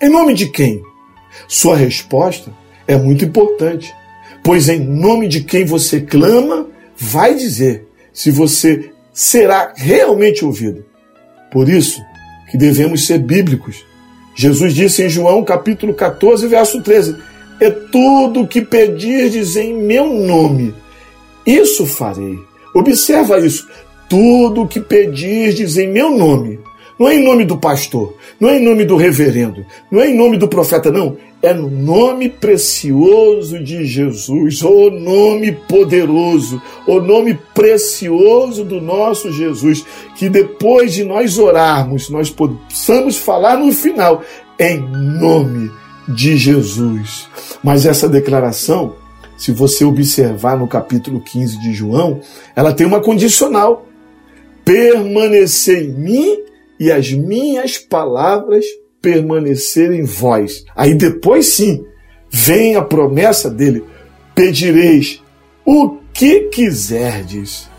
Em 0.02 0.10
nome 0.10 0.34
de 0.34 0.48
quem? 0.48 0.82
Sua 1.50 1.76
resposta 1.76 2.50
é 2.88 2.96
muito 2.96 3.26
importante 3.26 3.94
pois 4.44 4.70
em 4.70 4.80
nome 4.80 5.28
de 5.28 5.42
quem 5.42 5.66
você 5.66 6.02
clama, 6.02 6.68
vai 6.98 7.36
dizer 7.36 7.88
se 8.14 8.32
você 8.32 8.92
será 9.14 9.74
realmente 9.76 10.44
ouvido. 10.46 10.86
Por 11.52 11.70
isso 11.70 12.02
que 12.50 12.58
devemos 12.58 13.06
ser 13.06 13.20
bíblicos. 13.20 13.86
Jesus 14.36 14.74
disse 14.74 15.04
em 15.04 15.10
João 15.10 15.44
capítulo 15.44 15.94
14, 15.94 16.48
verso 16.48 16.82
13: 16.82 17.16
É 17.60 17.70
tudo 17.70 18.42
o 18.42 18.48
que 18.48 18.62
pedirdes 18.62 19.56
em 19.56 19.74
meu 19.74 20.14
nome, 20.14 20.74
isso 21.46 21.86
farei. 21.86 22.38
Observa 22.74 23.40
isso. 23.40 23.68
Tudo 24.10 24.64
o 24.64 24.68
que 24.68 24.80
pedirdes 24.80 25.78
em 25.78 25.88
meu 25.88 26.16
nome, 26.18 26.60
não 27.00 27.08
é 27.08 27.16
em 27.16 27.24
nome 27.24 27.46
do 27.46 27.58
pastor, 27.58 28.16
não 28.40 28.50
é 28.50 28.58
em 28.58 28.64
nome 28.64 28.86
do 28.86 28.96
reverendo, 28.96 29.66
não 29.90 30.02
é 30.02 30.10
em 30.10 30.16
nome 30.16 30.38
do 30.38 30.48
profeta, 30.48 30.92
não 30.92 31.18
é 31.42 31.54
no 31.54 31.70
nome 31.70 32.30
precioso 32.30 33.62
de 33.64 33.84
Jesus, 33.84 34.62
o 34.62 34.92
nome 34.92 35.52
poderoso, 35.52 36.62
o 36.86 37.00
nome 37.00 37.38
precioso 37.54 38.64
do 38.64 38.80
nosso 38.80 39.32
Jesus, 39.32 39.84
que 40.16 40.30
depois 40.30 40.94
de 40.94 41.04
nós 41.04 41.40
orarmos, 41.40 42.10
nós 42.10 42.30
possamos 42.30 43.18
falar 43.18 43.58
no 43.58 43.72
final, 43.72 44.22
em 44.60 44.80
nome 44.80 45.72
de 46.08 46.38
Jesus. 46.38 47.28
Mas 47.64 47.88
essa 47.88 48.08
declaração, 48.08 48.96
se 49.36 49.52
você 49.52 49.84
observar 49.84 50.58
no 50.58 50.68
capítulo 50.68 51.20
15 51.20 51.60
de 51.60 51.74
João, 51.74 52.22
ela 52.56 52.72
tem 52.72 52.86
uma 52.86 53.02
condicional: 53.02 53.88
permanecer 54.64 55.86
em 55.86 55.92
mim 55.92 56.51
e 56.82 56.92
as 56.92 57.12
minhas 57.12 57.78
palavras 57.78 58.66
permanecer 59.00 59.92
em 59.92 60.04
vós. 60.04 60.66
Aí 60.76 60.96
depois 60.96 61.46
sim, 61.46 61.86
vem 62.32 62.76
a 62.76 62.82
promessa 62.82 63.52
dele: 63.52 63.84
pedireis 64.34 65.22
o 65.64 65.98
que 66.12 66.50
quiserdes. 66.50 67.70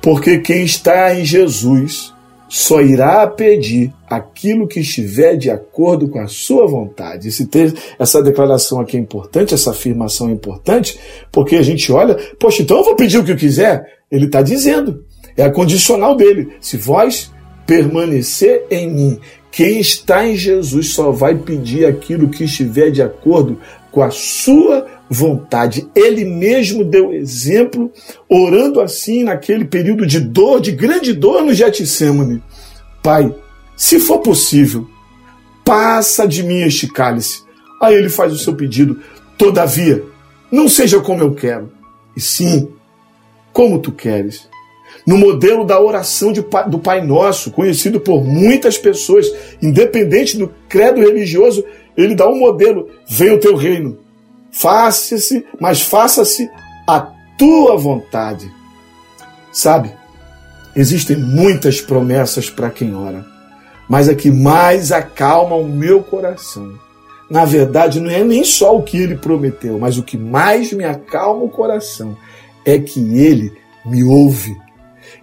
Porque 0.00 0.38
quem 0.38 0.64
está 0.64 1.14
em 1.14 1.24
Jesus 1.24 2.12
só 2.48 2.82
irá 2.82 3.24
pedir 3.28 3.94
aquilo 4.10 4.66
que 4.66 4.80
estiver 4.80 5.36
de 5.36 5.48
acordo 5.48 6.08
com 6.08 6.18
a 6.18 6.26
sua 6.26 6.66
vontade. 6.66 7.28
Esse 7.28 7.46
texto, 7.46 7.80
essa 8.00 8.20
declaração 8.20 8.80
aqui 8.80 8.96
é 8.96 9.00
importante, 9.00 9.54
essa 9.54 9.70
afirmação 9.70 10.28
é 10.28 10.32
importante, 10.32 10.98
porque 11.30 11.54
a 11.54 11.62
gente 11.62 11.92
olha, 11.92 12.16
poxa, 12.40 12.62
então 12.62 12.78
eu 12.78 12.84
vou 12.84 12.96
pedir 12.96 13.18
o 13.18 13.24
que 13.24 13.30
eu 13.30 13.36
quiser. 13.36 13.86
Ele 14.10 14.26
está 14.26 14.42
dizendo, 14.42 15.04
é 15.36 15.44
a 15.44 15.52
condicional 15.52 16.16
dele. 16.16 16.48
Se 16.60 16.76
vós 16.76 17.31
permanecer 17.66 18.66
em 18.70 18.90
mim 18.90 19.20
quem 19.52 19.78
está 19.78 20.26
em 20.26 20.34
Jesus 20.34 20.94
só 20.94 21.12
vai 21.12 21.34
pedir 21.36 21.84
aquilo 21.84 22.30
que 22.30 22.44
estiver 22.44 22.90
de 22.90 23.02
acordo 23.02 23.60
com 23.90 24.02
a 24.02 24.10
sua 24.10 24.86
vontade. 25.10 25.86
Ele 25.94 26.24
mesmo 26.24 26.82
deu 26.82 27.12
exemplo, 27.12 27.92
orando 28.26 28.80
assim 28.80 29.22
naquele 29.22 29.66
período 29.66 30.06
de 30.06 30.18
dor, 30.18 30.58
de 30.58 30.72
grande 30.72 31.12
dor 31.12 31.42
no 31.42 31.52
Getsemane. 31.52 32.42
Pai, 33.02 33.32
se 33.76 34.00
for 34.00 34.20
possível, 34.20 34.88
passa 35.62 36.26
de 36.26 36.42
mim 36.42 36.62
este 36.62 36.88
cálice. 36.88 37.42
Aí 37.78 37.94
ele 37.94 38.08
faz 38.08 38.32
o 38.32 38.38
seu 38.38 38.54
pedido. 38.54 39.00
Todavia, 39.36 40.02
não 40.50 40.66
seja 40.66 40.98
como 40.98 41.22
eu 41.22 41.34
quero, 41.34 41.70
e 42.16 42.20
sim 42.22 42.70
como 43.52 43.78
tu 43.80 43.92
queres 43.92 44.48
no 45.06 45.18
modelo 45.18 45.64
da 45.64 45.80
oração 45.80 46.32
de, 46.32 46.44
do 46.68 46.78
Pai 46.78 47.04
Nosso, 47.04 47.50
conhecido 47.50 48.00
por 48.00 48.24
muitas 48.24 48.78
pessoas, 48.78 49.30
independente 49.60 50.36
do 50.36 50.52
credo 50.68 51.00
religioso, 51.00 51.64
ele 51.96 52.14
dá 52.14 52.28
um 52.28 52.38
modelo: 52.38 52.88
venha 53.08 53.34
o 53.34 53.40
teu 53.40 53.56
reino, 53.56 53.98
faça-se, 54.50 55.44
mas 55.60 55.82
faça-se 55.82 56.48
a 56.86 57.00
tua 57.36 57.76
vontade. 57.76 58.50
Sabe, 59.52 59.92
existem 60.74 61.16
muitas 61.16 61.80
promessas 61.80 62.48
para 62.48 62.70
quem 62.70 62.94
ora, 62.94 63.24
mas 63.88 64.08
a 64.08 64.14
que 64.14 64.30
mais 64.30 64.92
acalma 64.92 65.56
o 65.56 65.68
meu 65.68 66.02
coração. 66.02 66.72
Na 67.28 67.44
verdade, 67.44 67.98
não 67.98 68.10
é 68.10 68.22
nem 68.22 68.44
só 68.44 68.76
o 68.76 68.82
que 68.82 68.96
ele 68.96 69.16
prometeu, 69.16 69.78
mas 69.78 69.96
o 69.96 70.02
que 70.02 70.18
mais 70.18 70.72
me 70.72 70.84
acalma 70.84 71.44
o 71.44 71.48
coração 71.48 72.16
é 72.64 72.78
que 72.78 73.00
ele 73.18 73.52
me 73.86 74.04
ouve 74.04 74.54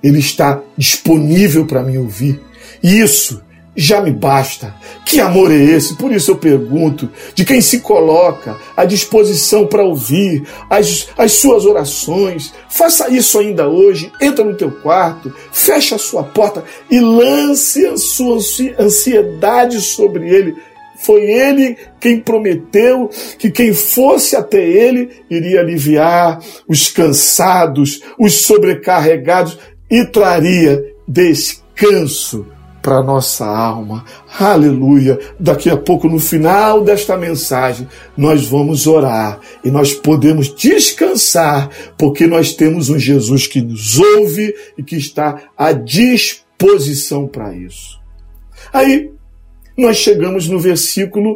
ele 0.03 0.19
está 0.19 0.61
disponível 0.77 1.65
para 1.65 1.83
me 1.83 1.97
ouvir. 1.97 2.39
E 2.81 2.99
isso 2.99 3.41
já 3.75 4.01
me 4.01 4.11
basta. 4.11 4.75
Que 5.05 5.19
amor 5.19 5.51
é 5.51 5.55
esse? 5.55 5.95
Por 5.95 6.11
isso 6.11 6.31
eu 6.31 6.37
pergunto: 6.37 7.09
de 7.33 7.45
quem 7.45 7.61
se 7.61 7.79
coloca 7.79 8.57
à 8.75 8.83
disposição 8.85 9.65
para 9.65 9.83
ouvir 9.83 10.43
as, 10.69 11.07
as 11.17 11.33
suas 11.33 11.65
orações? 11.65 12.53
Faça 12.69 13.09
isso 13.09 13.39
ainda 13.39 13.67
hoje. 13.67 14.11
Entra 14.21 14.43
no 14.43 14.55
teu 14.55 14.71
quarto, 14.71 15.33
fecha 15.51 15.95
a 15.95 15.99
sua 15.99 16.23
porta 16.23 16.63
e 16.91 16.99
lance 16.99 17.85
a 17.85 17.97
sua 17.97 18.37
ansiedade 18.79 19.79
sobre 19.81 20.29
ele. 20.29 20.55
Foi 21.01 21.21
ele 21.21 21.77
quem 21.97 22.19
prometeu 22.19 23.09
que 23.37 23.49
quem 23.49 23.73
fosse 23.73 24.35
até 24.35 24.61
ele 24.61 25.09
iria 25.29 25.61
aliviar 25.61 26.39
os 26.67 26.89
cansados, 26.89 28.01
os 28.19 28.41
sobrecarregados 28.41 29.57
e 29.89 30.05
traria 30.05 30.83
descanso 31.07 32.45
para 32.81 33.03
nossa 33.03 33.45
alma. 33.45 34.05
Aleluia! 34.39 35.19
Daqui 35.39 35.69
a 35.69 35.77
pouco, 35.77 36.07
no 36.07 36.19
final 36.19 36.83
desta 36.83 37.17
mensagem, 37.17 37.87
nós 38.15 38.45
vamos 38.45 38.87
orar 38.87 39.39
e 39.63 39.71
nós 39.71 39.93
podemos 39.93 40.53
descansar, 40.53 41.69
porque 41.97 42.27
nós 42.27 42.53
temos 42.53 42.89
um 42.89 42.99
Jesus 42.99 43.47
que 43.47 43.61
nos 43.61 43.97
ouve 43.97 44.53
e 44.77 44.83
que 44.83 44.95
está 44.95 45.49
à 45.57 45.71
disposição 45.71 47.27
para 47.27 47.53
isso. 47.55 47.99
Aí, 48.71 49.11
nós 49.77 49.97
chegamos 49.97 50.47
no 50.47 50.59
versículo 50.59 51.35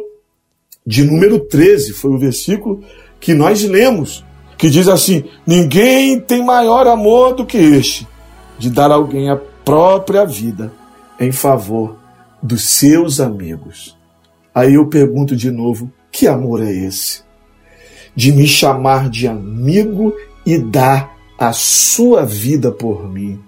de 0.86 1.02
número 1.02 1.40
13, 1.40 1.92
foi 1.94 2.10
o 2.10 2.18
versículo 2.18 2.82
que 3.18 3.32
nós 3.32 3.62
lemos, 3.64 4.24
que 4.58 4.68
diz 4.68 4.86
assim: 4.86 5.24
Ninguém 5.46 6.20
tem 6.20 6.44
maior 6.44 6.86
amor 6.86 7.34
do 7.34 7.46
que 7.46 7.56
este 7.56 8.06
de 8.58 8.70
dar 8.70 8.90
alguém 8.90 9.30
a 9.30 9.36
própria 9.36 10.24
vida 10.24 10.72
em 11.18 11.32
favor 11.32 11.96
dos 12.42 12.68
seus 12.68 13.20
amigos. 13.20 13.96
Aí 14.54 14.74
eu 14.74 14.86
pergunto 14.86 15.34
de 15.34 15.50
novo: 15.50 15.90
que 16.12 16.26
amor 16.26 16.62
é 16.62 16.70
esse? 16.70 17.22
De 18.14 18.32
me 18.32 18.46
chamar 18.46 19.08
de 19.08 19.26
amigo 19.26 20.14
e 20.46 20.58
dar 20.58 21.16
a 21.38 21.52
sua 21.52 22.24
vida 22.24 22.70
por 22.70 23.08
mim. 23.08 23.40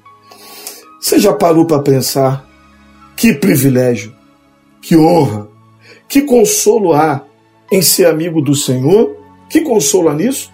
Você 1.00 1.18
já 1.18 1.32
parou 1.32 1.64
para 1.66 1.82
pensar 1.82 2.44
que 3.16 3.32
privilégio 3.32 4.12
que 4.82 4.96
honra, 4.96 5.48
que 6.08 6.22
consolo 6.22 6.92
há 6.92 7.24
em 7.70 7.82
ser 7.82 8.06
amigo 8.06 8.40
do 8.40 8.54
Senhor? 8.54 9.16
Que 9.48 9.60
consolo 9.60 10.08
há 10.08 10.14
nisso? 10.14 10.52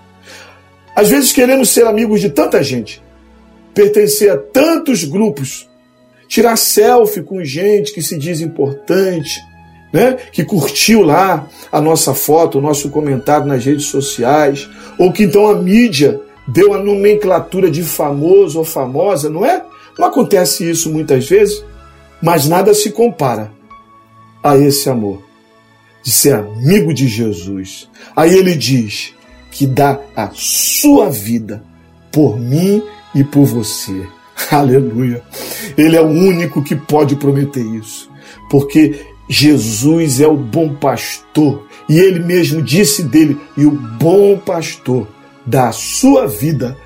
Às 0.94 1.08
vezes 1.08 1.32
queremos 1.32 1.70
ser 1.70 1.86
amigos 1.86 2.20
de 2.20 2.30
tanta 2.30 2.62
gente, 2.62 3.01
pertencer 3.74 4.30
a 4.30 4.36
tantos 4.36 5.04
grupos, 5.04 5.68
tirar 6.28 6.56
selfie 6.56 7.22
com 7.22 7.44
gente 7.44 7.92
que 7.92 8.02
se 8.02 8.18
diz 8.18 8.40
importante, 8.40 9.40
né? 9.92 10.16
que 10.32 10.44
curtiu 10.44 11.02
lá 11.02 11.46
a 11.70 11.80
nossa 11.80 12.14
foto, 12.14 12.58
o 12.58 12.62
nosso 12.62 12.90
comentário 12.90 13.46
nas 13.46 13.64
redes 13.64 13.86
sociais, 13.86 14.68
ou 14.98 15.12
que 15.12 15.24
então 15.24 15.48
a 15.48 15.54
mídia 15.54 16.20
deu 16.48 16.74
a 16.74 16.78
nomenclatura 16.78 17.70
de 17.70 17.82
famoso 17.82 18.58
ou 18.58 18.64
famosa, 18.64 19.28
não 19.28 19.44
é? 19.44 19.62
Não 19.98 20.06
acontece 20.06 20.68
isso 20.68 20.90
muitas 20.90 21.28
vezes, 21.28 21.62
mas 22.20 22.48
nada 22.48 22.72
se 22.72 22.90
compara 22.90 23.52
a 24.42 24.56
esse 24.56 24.88
amor 24.88 25.22
de 26.02 26.10
ser 26.10 26.34
amigo 26.34 26.92
de 26.92 27.06
Jesus. 27.06 27.88
Aí 28.16 28.34
ele 28.34 28.54
diz 28.54 29.14
que 29.50 29.66
dá 29.66 30.00
a 30.16 30.30
sua 30.32 31.10
vida 31.10 31.62
por 32.10 32.38
mim 32.38 32.82
e 33.14 33.22
por 33.24 33.44
você. 33.44 34.06
Aleluia. 34.50 35.22
Ele 35.76 35.96
é 35.96 36.00
o 36.00 36.08
único 36.08 36.62
que 36.62 36.74
pode 36.74 37.16
prometer 37.16 37.64
isso, 37.64 38.10
porque 38.50 39.00
Jesus 39.28 40.20
é 40.20 40.26
o 40.26 40.36
bom 40.36 40.74
pastor 40.74 41.66
e 41.88 41.98
ele 41.98 42.20
mesmo 42.20 42.62
disse 42.62 43.02
dele: 43.02 43.38
e 43.56 43.64
o 43.64 43.70
bom 43.70 44.38
pastor 44.38 45.06
dá 45.46 45.68
a 45.68 45.72
sua 45.72 46.26
vida 46.26 46.76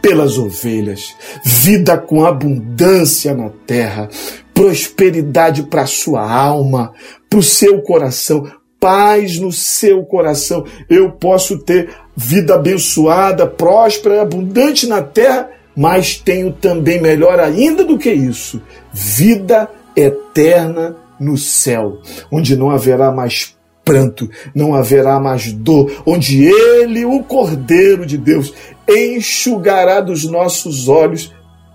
pelas 0.00 0.36
ovelhas, 0.36 1.14
vida 1.44 1.96
com 1.96 2.24
abundância 2.24 3.34
na 3.34 3.50
terra, 3.66 4.08
prosperidade 4.52 5.62
para 5.62 5.82
a 5.82 5.86
sua 5.86 6.28
alma, 6.28 6.92
para 7.30 7.38
o 7.38 7.42
seu 7.42 7.80
coração, 7.82 8.50
paz 8.80 9.38
no 9.38 9.52
seu 9.52 10.04
coração. 10.04 10.64
Eu 10.90 11.12
posso 11.12 11.58
ter 11.58 11.88
vida 12.16 12.56
abençoada, 12.56 13.46
próspera, 13.46 14.22
abundante 14.22 14.88
na 14.88 15.00
terra, 15.00 15.48
mas 15.76 16.16
tenho 16.16 16.52
também 16.52 17.00
melhor 17.00 17.40
ainda 17.40 17.84
do 17.84 17.98
que 17.98 18.12
isso, 18.12 18.60
vida 18.92 19.68
eterna 19.96 20.96
no 21.18 21.36
céu, 21.36 22.00
onde 22.30 22.56
não 22.56 22.70
haverá 22.70 23.12
mais 23.12 23.56
pranto, 23.84 24.28
não 24.54 24.74
haverá 24.74 25.18
mais 25.18 25.52
dor, 25.52 26.02
onde 26.06 26.44
ele, 26.44 27.04
o 27.04 27.22
Cordeiro 27.22 28.06
de 28.06 28.16
Deus, 28.16 28.52
enxugará 28.88 30.00
dos 30.00 30.24
nossos 30.24 30.88
olhos 30.88 31.32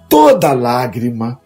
toda 0.10 0.54
lágrima. 0.54 1.40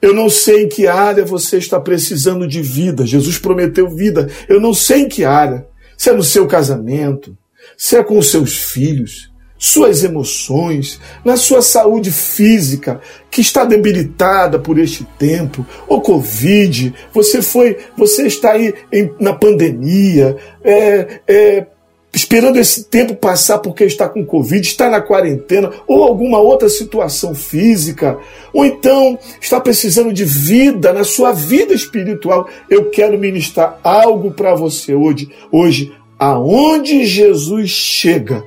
Eu 0.00 0.14
não 0.14 0.28
sei 0.28 0.64
em 0.64 0.68
que 0.68 0.86
área 0.86 1.24
você 1.24 1.58
está 1.58 1.78
precisando 1.78 2.46
de 2.46 2.60
vida. 2.60 3.06
Jesus 3.06 3.38
prometeu 3.38 3.88
vida. 3.88 4.28
Eu 4.48 4.60
não 4.60 4.74
sei 4.74 5.02
em 5.02 5.08
que 5.08 5.24
área. 5.24 5.66
Se 5.96 6.10
é 6.10 6.12
no 6.12 6.24
seu 6.24 6.46
casamento, 6.48 7.38
se 7.76 7.96
é 7.96 8.02
com 8.02 8.18
os 8.18 8.30
seus 8.30 8.56
filhos, 8.56 9.31
suas 9.62 10.02
emoções, 10.02 10.98
na 11.24 11.36
sua 11.36 11.62
saúde 11.62 12.10
física, 12.10 13.00
que 13.30 13.40
está 13.40 13.64
debilitada 13.64 14.58
por 14.58 14.76
este 14.76 15.04
tempo, 15.16 15.64
o 15.86 16.00
Covid, 16.00 16.92
você 17.14 17.40
foi, 17.40 17.78
você 17.96 18.26
está 18.26 18.54
aí 18.54 18.74
em, 18.92 19.12
na 19.20 19.32
pandemia, 19.32 20.36
é, 20.64 21.20
é, 21.28 21.66
esperando 22.12 22.58
esse 22.58 22.86
tempo 22.86 23.14
passar 23.14 23.60
porque 23.60 23.84
está 23.84 24.08
com 24.08 24.26
Covid, 24.26 24.66
está 24.66 24.90
na 24.90 25.00
quarentena 25.00 25.70
ou 25.86 26.02
alguma 26.02 26.40
outra 26.40 26.68
situação 26.68 27.32
física, 27.32 28.18
ou 28.52 28.64
então 28.64 29.16
está 29.40 29.60
precisando 29.60 30.12
de 30.12 30.24
vida 30.24 30.92
na 30.92 31.04
sua 31.04 31.30
vida 31.30 31.72
espiritual. 31.72 32.48
Eu 32.68 32.90
quero 32.90 33.16
ministrar 33.16 33.78
algo 33.84 34.32
para 34.32 34.56
você 34.56 34.92
hoje. 34.92 35.30
Hoje, 35.52 35.92
aonde 36.18 37.06
Jesus 37.06 37.70
chega, 37.70 38.42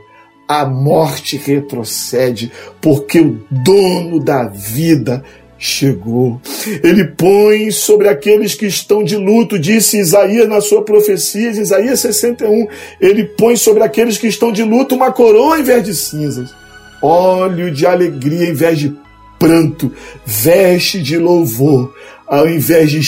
a 0.48 0.66
morte 0.66 1.38
retrocede, 1.38 2.52
porque 2.82 3.20
o 3.20 3.40
dono 3.50 4.20
da 4.20 4.46
vida 4.46 5.24
chegou. 5.58 6.40
Ele 6.84 7.06
põe 7.06 7.72
sobre 7.72 8.08
aqueles 8.08 8.54
que 8.54 8.66
estão 8.66 9.04
de 9.04 9.16
luto, 9.16 9.58
disse 9.58 9.98
Isaías 9.98 10.48
na 10.48 10.62
sua 10.62 10.84
profecia, 10.84 11.50
Isaías 11.50 12.00
61, 12.02 12.68
ele 13.00 13.24
põe 13.24 13.56
sobre 13.56 13.84
aqueles 13.84 14.18
que 14.18 14.28
estão 14.28 14.52
de 14.52 14.64
luto 14.64 14.96
uma 14.96 15.12
coroa 15.12 15.60
em 15.60 15.64
vez 15.64 15.84
de 15.84 15.96
cinzas, 15.96 16.54
óleo 17.02 17.72
de 17.72 17.86
alegria 17.86 18.50
em 18.50 18.54
vez 18.54 18.80
de 18.80 18.96
pranto, 19.40 19.92
veste 20.26 21.02
de 21.02 21.18
louvor 21.18 21.94
ao 22.28 22.48
invés 22.48 22.92
de 22.92 23.00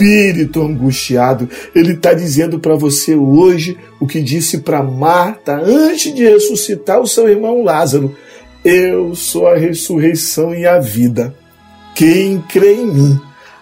espírito 0.00 0.62
angustiado. 0.62 1.48
Ele 1.74 1.92
está 1.92 2.14
dizendo 2.14 2.58
para 2.58 2.74
você 2.74 3.14
hoje 3.14 3.76
o 4.00 4.06
que 4.06 4.20
disse 4.22 4.58
para 4.58 4.82
Marta 4.82 5.60
antes 5.60 6.14
de 6.14 6.24
ressuscitar 6.24 7.00
o 7.00 7.06
seu 7.06 7.28
irmão 7.28 7.62
Lázaro: 7.62 8.16
Eu 8.64 9.14
sou 9.14 9.46
a 9.46 9.56
ressurreição 9.56 10.54
e 10.54 10.66
a 10.66 10.78
vida. 10.80 11.34
Quem 11.94 12.40
crê 12.48 12.74
em 12.74 12.86
mim, 12.86 13.20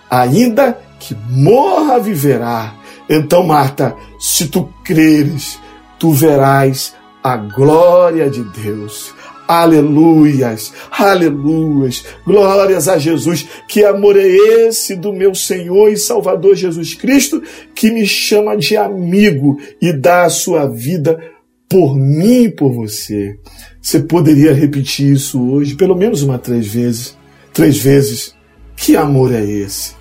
ainda 0.09 0.79
que 1.01 1.16
morra, 1.29 1.98
viverá. 1.98 2.74
Então, 3.11 3.42
Marta, 3.42 3.96
se 4.20 4.46
tu 4.46 4.68
creres, 4.85 5.59
tu 5.98 6.12
verás 6.12 6.94
a 7.22 7.37
glória 7.37 8.31
de 8.31 8.44
Deus. 8.44 9.14
Aleluias, 9.48 10.74
aleluias, 10.90 12.04
glórias 12.26 12.87
a 12.87 12.98
Jesus. 12.98 13.48
Que 13.66 13.82
amor 13.82 14.14
é 14.18 14.28
esse 14.28 14.94
do 14.94 15.11
meu 15.11 15.34
Senhor 15.34 15.90
e 15.90 15.96
Salvador 15.96 16.54
Jesus 16.54 16.92
Cristo 16.92 17.42
que 17.74 17.90
me 17.90 18.06
chama 18.06 18.54
de 18.58 18.76
amigo 18.76 19.58
e 19.80 19.90
dá 19.90 20.24
a 20.24 20.30
sua 20.30 20.66
vida 20.66 21.18
por 21.66 21.96
mim 21.96 22.42
e 22.42 22.50
por 22.50 22.74
você. 22.74 23.38
Você 23.80 24.00
poderia 24.00 24.52
repetir 24.52 25.14
isso 25.14 25.42
hoje, 25.50 25.76
pelo 25.76 25.96
menos 25.96 26.22
uma 26.22 26.38
três 26.38 26.66
vezes. 26.66 27.16
Três 27.50 27.78
vezes. 27.78 28.34
Que 28.76 28.96
amor 28.96 29.32
é 29.32 29.42
esse? 29.42 29.94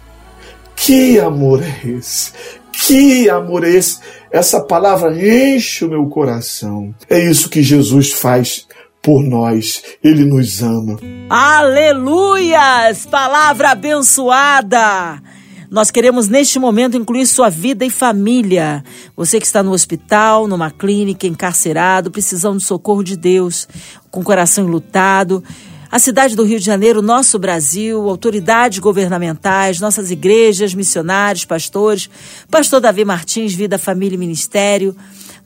Que 0.75 1.21
amor 1.21 1.63
é 1.63 1.89
esse? 1.89 2.33
Que 2.73 3.29
amor 3.29 3.63
é 3.63 3.69
esse? 3.69 3.99
Essa 4.29 4.60
palavra 4.60 5.15
enche 5.15 5.86
o 5.86 5.89
meu 5.89 6.05
coração. 6.07 6.93
É 7.10 7.17
isso 7.17 7.49
que 7.49 7.63
Jesus 7.63 8.12
faz 8.12 8.66
por 9.08 9.24
nós. 9.24 9.82
Ele 10.04 10.26
nos 10.26 10.62
ama. 10.62 11.00
Aleluias! 11.30 13.06
Palavra 13.06 13.72
abençoada! 13.72 15.22
Nós 15.72 15.89
queremos 15.89 16.28
neste 16.28 16.60
momento 16.60 16.98
incluir 16.98 17.26
sua 17.26 17.48
vida 17.48 17.86
e 17.86 17.89
família. 17.89 18.84
Você 19.15 19.39
que 19.39 19.46
está 19.46 19.63
no 19.63 19.72
hospital, 19.72 20.46
numa 20.46 20.70
clínica, 20.70 21.26
encarcerado, 21.26 22.12
precisando 22.12 22.58
de 22.58 22.65
socorro 22.65 23.02
de 23.02 23.15
Deus, 23.15 23.65
com 24.12 24.20
o 24.20 24.26
coração 24.26 24.65
enlutado. 24.65 25.41
A 25.89 26.00
cidade 26.00 26.36
do 26.36 26.43
Rio 26.43 26.60
de 26.60 26.65
Janeiro, 26.65 27.02
nosso 27.02 27.39
Brasil, 27.39 28.10
autoridades 28.10 28.80
governamentais, 28.80 29.80
nossas 29.80 30.12
igrejas, 30.12 30.74
missionários, 30.74 31.46
pastores, 31.46 32.10
pastor 32.52 32.82
Davi 32.82 33.06
Martins, 33.06 33.54
Vida, 33.54 33.78
Família 33.78 34.15
e 34.15 34.20
Ministério, 34.20 34.93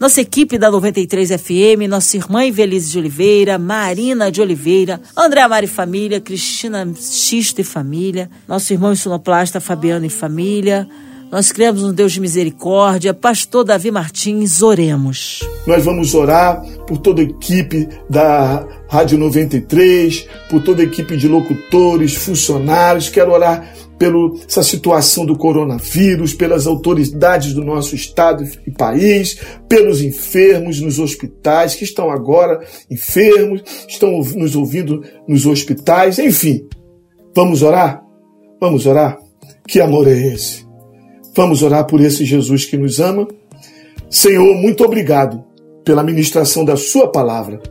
nossa 0.01 0.19
equipe 0.19 0.57
da 0.57 0.71
93 0.71 1.29
FM, 1.29 1.87
nossa 1.87 2.17
irmã 2.17 2.43
Ivelise 2.43 2.89
de 2.89 2.97
Oliveira, 2.97 3.59
Marina 3.59 4.31
de 4.31 4.41
Oliveira, 4.41 4.99
André 5.15 5.41
Amari 5.41 5.67
Família, 5.67 6.19
Cristina 6.19 6.91
Xisto 6.95 7.61
e 7.61 7.63
Família, 7.63 8.27
nosso 8.47 8.73
irmão 8.73 8.95
sonoplasta 8.95 9.59
Fabiano 9.59 10.03
e 10.03 10.09
Família. 10.09 10.87
Nós 11.31 11.51
criamos 11.51 11.83
um 11.83 11.93
Deus 11.93 12.13
de 12.13 12.19
misericórdia. 12.19 13.13
Pastor 13.13 13.63
Davi 13.63 13.91
Martins, 13.91 14.63
oremos. 14.63 15.41
Nós 15.67 15.85
vamos 15.85 16.15
orar 16.15 16.63
por 16.87 16.97
toda 16.97 17.21
a 17.21 17.23
equipe 17.23 17.87
da 18.09 18.67
Rádio 18.89 19.19
93, 19.19 20.27
por 20.49 20.63
toda 20.63 20.81
a 20.81 20.85
equipe 20.85 21.15
de 21.15 21.27
locutores, 21.27 22.15
funcionários. 22.15 23.07
Quero 23.07 23.31
orar 23.31 23.71
pela 24.01 24.63
situação 24.63 25.27
do 25.27 25.37
coronavírus, 25.37 26.33
pelas 26.33 26.65
autoridades 26.65 27.53
do 27.53 27.63
nosso 27.63 27.93
estado 27.95 28.43
e 28.65 28.71
país, 28.71 29.39
pelos 29.69 30.01
enfermos 30.01 30.81
nos 30.81 30.97
hospitais 30.97 31.75
que 31.75 31.83
estão 31.83 32.09
agora 32.09 32.65
enfermos, 32.89 33.61
estão 33.87 34.17
nos 34.35 34.55
ouvindo 34.55 35.03
nos 35.27 35.45
hospitais, 35.45 36.17
enfim. 36.17 36.67
Vamos 37.35 37.61
orar? 37.61 38.03
Vamos 38.59 38.87
orar? 38.87 39.19
Que 39.67 39.79
amor 39.79 40.07
é 40.07 40.17
esse? 40.33 40.65
Vamos 41.35 41.61
orar 41.61 41.85
por 41.85 42.01
esse 42.01 42.25
Jesus 42.25 42.65
que 42.65 42.77
nos 42.77 42.99
ama. 42.99 43.27
Senhor, 44.09 44.55
muito 44.55 44.83
obrigado 44.83 45.43
pela 45.85 46.03
ministração 46.03 46.65
da 46.65 46.75
Sua 46.75 47.07
palavra. 47.07 47.61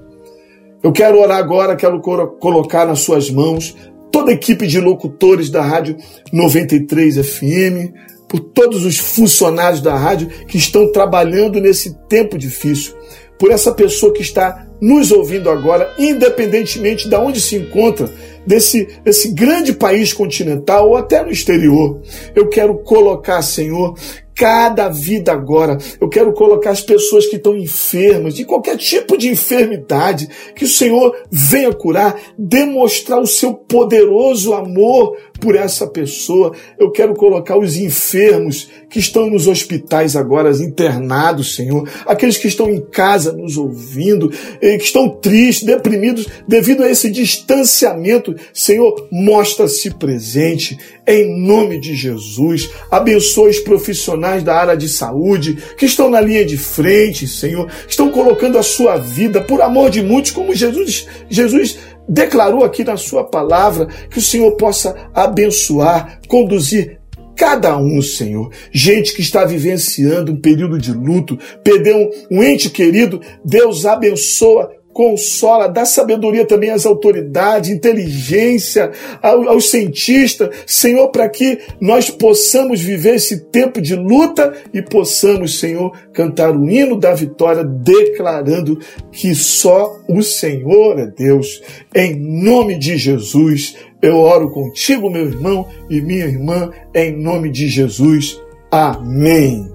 Eu 0.81 0.93
quero 0.93 1.21
orar 1.21 1.39
agora, 1.39 1.75
quero 1.75 2.01
colocar 2.01 2.87
nas 2.87 3.01
Suas 3.01 3.29
mãos 3.31 3.77
toda 4.11 4.31
a 4.31 4.35
equipe 4.35 4.67
de 4.67 4.81
locutores 4.81 5.51
da 5.51 5.63
Rádio 5.63 5.97
93 6.33 7.27
FM, 7.27 7.93
por 8.29 8.41
todos 8.41 8.85
os 8.85 8.99
funcionários 8.99 9.81
da 9.81 9.97
rádio 9.97 10.29
que 10.47 10.57
estão 10.57 10.93
trabalhando 10.93 11.61
nesse 11.61 11.97
tempo 12.09 12.39
difícil, 12.39 12.95
por 13.39 13.51
essa 13.51 13.73
pessoa 13.73 14.13
que 14.13 14.23
está 14.23 14.67
nos 14.81 15.11
ouvindo 15.11 15.51
agora, 15.51 15.93
independentemente 15.99 17.09
de 17.09 17.17
onde 17.17 17.41
se 17.41 17.57
encontra, 17.57 18.09
desse, 18.47 18.89
desse 19.05 19.33
grande 19.33 19.73
país 19.73 20.13
continental 20.13 20.89
ou 20.89 20.97
até 20.97 21.23
no 21.23 21.31
exterior. 21.31 22.01
Eu 22.35 22.49
quero 22.49 22.79
colocar, 22.79 23.43
Senhor, 23.43 23.95
cada 24.41 24.89
vida 24.89 25.33
agora. 25.33 25.77
Eu 26.01 26.09
quero 26.09 26.33
colocar 26.33 26.71
as 26.71 26.81
pessoas 26.81 27.27
que 27.27 27.37
estão 27.37 27.55
enfermas, 27.55 28.35
de 28.35 28.47
qualquer 28.47 28.79
tipo 28.79 29.19
de 29.19 29.29
enfermidade, 29.29 30.31
que 30.57 30.65
o 30.65 30.69
Senhor 30.69 31.15
venha 31.31 31.71
curar, 31.75 32.19
demonstrar 32.39 33.21
o 33.21 33.27
seu 33.27 33.53
poderoso 33.53 34.55
amor 34.55 35.15
por 35.39 35.55
essa 35.55 35.87
pessoa. 35.87 36.55
Eu 36.79 36.91
quero 36.91 37.15
colocar 37.15 37.59
os 37.59 37.77
enfermos 37.77 38.71
que 38.89 38.99
estão 38.99 39.29
nos 39.29 39.47
hospitais 39.47 40.17
agora, 40.17 40.51
internados, 40.51 41.55
Senhor, 41.55 41.87
aqueles 42.07 42.39
que 42.39 42.49
estão 42.49 42.71
em 42.71 42.81
casa 42.81 43.33
nos 43.33 43.59
ouvindo, 43.59 44.31
que 44.31 44.77
estão 44.77 45.09
tristes, 45.09 45.67
deprimidos 45.67 46.27
devido 46.49 46.83
a 46.83 46.91
esse 46.91 47.11
distanciamento. 47.11 48.35
Senhor, 48.55 49.07
mostra-se 49.13 49.91
presente 49.95 50.79
em 51.13 51.41
nome 51.41 51.79
de 51.79 51.95
Jesus. 51.95 52.71
Abençoe 52.91 53.51
os 53.51 53.59
profissionais 53.59 54.43
da 54.43 54.55
área 54.55 54.77
de 54.77 54.89
saúde 54.89 55.59
que 55.77 55.87
estão 55.87 56.11
na 56.11 56.21
linha 56.21 56.45
de 56.45 56.57
frente, 56.57 57.27
Senhor, 57.27 57.69
estão 57.89 58.11
colocando 58.11 58.59
a 58.59 58.63
sua 58.63 58.97
vida 58.97 59.41
por 59.41 59.61
amor 59.61 59.91
de 59.91 60.03
muitos, 60.03 60.31
como 60.31 60.55
Jesus, 60.55 61.07
Jesus 61.29 61.79
declarou 62.09 62.65
aqui 62.65 62.83
na 62.83 62.97
sua 62.97 63.25
palavra 63.25 63.87
que 64.11 64.19
o 64.19 64.23
Senhor 64.23 64.53
possa 64.53 64.95
abençoar, 65.15 66.21
conduzir 66.27 66.99
cada 67.37 67.79
um, 67.79 68.03
Senhor. 68.03 68.51
Gente 68.71 69.15
que 69.15 69.23
está 69.23 69.45
vivenciando 69.45 70.33
um 70.33 70.41
período 70.41 70.79
de 70.79 70.93
luto, 70.93 71.39
perdeu 71.65 71.97
um, 71.97 72.39
um 72.39 72.43
ente 72.43 72.69
querido, 72.69 73.21
Deus 73.45 73.87
abençoa 73.87 74.71
consola, 74.93 75.69
dá 75.69 75.85
sabedoria 75.85 76.45
também 76.45 76.71
às 76.71 76.85
autoridades, 76.85 77.71
inteligência, 77.71 78.91
aos 79.23 79.71
cientistas, 79.71 80.51
Senhor, 80.67 81.09
para 81.09 81.29
que 81.29 81.59
nós 81.81 82.11
possamos 82.11 82.81
viver 82.81 83.15
esse 83.15 83.41
tempo 83.47 83.81
de 83.81 83.95
luta 83.95 84.53
e 84.75 84.83
possamos, 84.83 85.59
Senhor, 85.59 85.93
cantar 86.13 86.57
o 86.57 86.69
hino 86.69 86.99
da 86.99 87.15
vitória, 87.15 87.65
declarando 87.65 88.79
que 89.13 89.35
só 89.35 89.97
o 90.09 90.23
Senhor 90.23 90.99
é 90.99 91.07
Deus. 91.07 91.63
Em 91.95 92.15
nome 92.17 92.79
de 92.79 92.97
Jesus, 92.97 93.77
eu 94.03 94.17
oro 94.17 94.51
contigo, 94.51 95.11
meu 95.11 95.27
irmão 95.27 95.67
e 95.89 96.01
minha 96.01 96.25
irmã, 96.25 96.71
em 96.95 97.17
nome 97.17 97.51
de 97.51 97.69
Jesus. 97.69 98.41
Amém. 98.71 99.69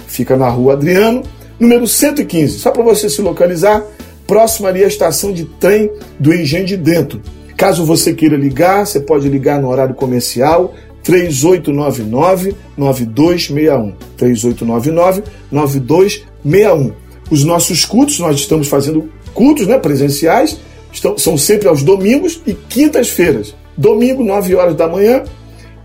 Fica 0.07 0.35
na 0.35 0.49
rua 0.49 0.73
Adriano, 0.73 1.23
número 1.59 1.87
115. 1.87 2.59
Só 2.59 2.71
para 2.71 2.83
você 2.83 3.09
se 3.09 3.21
localizar, 3.21 3.83
próximo 4.27 4.67
ali 4.67 4.83
à 4.83 4.87
estação 4.87 5.31
de 5.31 5.45
trem 5.45 5.91
do 6.19 6.33
Engenho 6.33 6.65
de 6.65 6.75
Dentro. 6.75 7.21
Caso 7.55 7.85
você 7.85 8.13
queira 8.13 8.35
ligar, 8.35 8.85
você 8.85 8.99
pode 8.99 9.29
ligar 9.29 9.61
no 9.61 9.69
horário 9.69 9.95
comercial 9.95 10.73
3899-9261. 11.05 13.93
3899-9261. 14.17 16.93
Os 17.29 17.43
nossos 17.43 17.85
cultos, 17.85 18.17
nós 18.19 18.37
estamos 18.37 18.67
fazendo 18.67 19.07
cultos 19.33 19.67
né, 19.67 19.77
presenciais, 19.77 20.57
estão, 20.91 21.17
são 21.17 21.37
sempre 21.37 21.67
aos 21.67 21.83
domingos 21.83 22.41
e 22.45 22.53
quintas-feiras. 22.53 23.55
Domingo, 23.77 24.23
9 24.23 24.55
horas 24.55 24.75
da 24.75 24.87
manhã, 24.87 25.23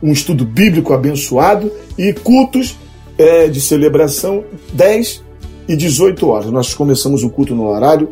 um 0.03 0.13
estudo 0.13 0.45
bíblico 0.45 0.93
abençoado 0.93 1.71
e 1.99 2.13
cultos 2.13 2.79
é, 3.19 3.49
de 3.49 3.61
celebração 3.61 4.45
10 4.73 5.25
e 5.69 5.77
18 5.77 6.29
horas. 6.29 6.51
Nós 6.51 6.75
começamos 6.75 7.23
o 7.23 7.31
culto 7.31 7.55
no 7.55 7.69
horário 7.69 8.11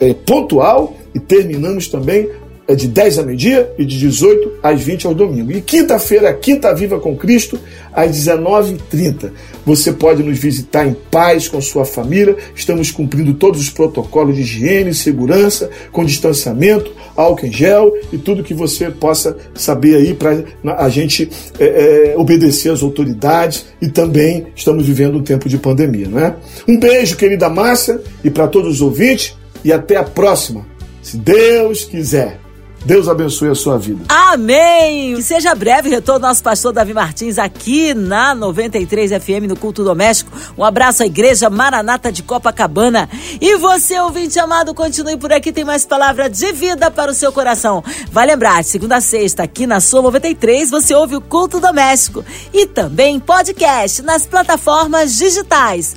é, 0.00 0.14
pontual 0.14 0.96
e 1.14 1.20
terminamos 1.20 1.88
também 1.88 2.28
é 2.68 2.74
de 2.74 2.88
10 2.88 3.20
a 3.20 3.22
meio-dia 3.22 3.72
e 3.78 3.84
de 3.84 3.98
18 3.98 4.54
às 4.62 4.80
20 4.80 5.06
ao 5.06 5.14
domingo. 5.14 5.52
E 5.52 5.60
quinta-feira, 5.60 6.32
Quinta 6.34 6.74
Viva 6.74 6.98
com 6.98 7.16
Cristo, 7.16 7.58
às 7.92 8.10
19h30. 8.16 9.30
Você 9.64 9.92
pode 9.92 10.22
nos 10.22 10.38
visitar 10.38 10.86
em 10.86 10.94
paz 11.10 11.48
com 11.48 11.60
sua 11.60 11.84
família. 11.84 12.36
Estamos 12.54 12.90
cumprindo 12.90 13.34
todos 13.34 13.60
os 13.60 13.70
protocolos 13.70 14.34
de 14.34 14.42
higiene, 14.42 14.92
segurança, 14.94 15.70
com 15.92 16.04
distanciamento, 16.04 16.92
álcool 17.14 17.46
em 17.46 17.52
gel 17.52 17.92
e 18.12 18.18
tudo 18.18 18.42
que 18.42 18.54
você 18.54 18.90
possa 18.90 19.36
saber 19.54 19.96
aí 19.96 20.14
para 20.14 20.44
a 20.76 20.88
gente 20.88 21.30
é, 21.58 22.12
é, 22.12 22.18
obedecer 22.18 22.72
às 22.72 22.82
autoridades 22.82 23.66
e 23.80 23.88
também 23.88 24.46
estamos 24.54 24.86
vivendo 24.86 25.18
um 25.18 25.22
tempo 25.22 25.48
de 25.48 25.58
pandemia, 25.58 26.08
não 26.08 26.18
é? 26.18 26.34
Um 26.68 26.78
beijo, 26.78 27.16
querida 27.16 27.48
Márcia, 27.48 28.00
e 28.24 28.30
para 28.30 28.48
todos 28.48 28.74
os 28.74 28.80
ouvintes, 28.82 29.36
e 29.64 29.72
até 29.72 29.96
a 29.96 30.04
próxima, 30.04 30.66
se 31.02 31.16
Deus 31.16 31.84
quiser. 31.84 32.45
Deus 32.86 33.08
abençoe 33.08 33.48
a 33.48 33.54
sua 33.56 33.76
vida. 33.76 34.04
Amém! 34.08 35.16
Que 35.16 35.22
seja 35.22 35.56
breve 35.56 35.88
retorno 35.88 36.28
nosso 36.28 36.40
pastor 36.40 36.72
Davi 36.72 36.94
Martins 36.94 37.36
aqui 37.36 37.92
na 37.92 38.32
93 38.32 39.10
FM 39.10 39.48
no 39.48 39.56
Culto 39.56 39.82
Doméstico. 39.82 40.30
Um 40.56 40.62
abraço 40.62 41.02
à 41.02 41.06
Igreja 41.06 41.50
Maranata 41.50 42.12
de 42.12 42.22
Copacabana. 42.22 43.08
E 43.40 43.56
você, 43.56 43.98
ouvinte 43.98 44.38
amado, 44.38 44.72
continue 44.72 45.16
por 45.16 45.32
aqui, 45.32 45.50
tem 45.50 45.64
mais 45.64 45.84
palavra 45.84 46.30
de 46.30 46.52
vida 46.52 46.88
para 46.88 47.10
o 47.10 47.14
seu 47.14 47.32
coração. 47.32 47.82
Vai 48.12 48.24
lembrar, 48.24 48.62
segunda 48.62 48.98
a 48.98 49.00
sexta, 49.00 49.42
aqui 49.42 49.66
na 49.66 49.80
sua 49.80 50.00
93, 50.02 50.70
você 50.70 50.94
ouve 50.94 51.16
o 51.16 51.20
Culto 51.20 51.58
Doméstico 51.58 52.24
e 52.54 52.66
também 52.66 53.18
podcast 53.18 54.00
nas 54.02 54.26
plataformas 54.26 55.16
digitais 55.16 55.96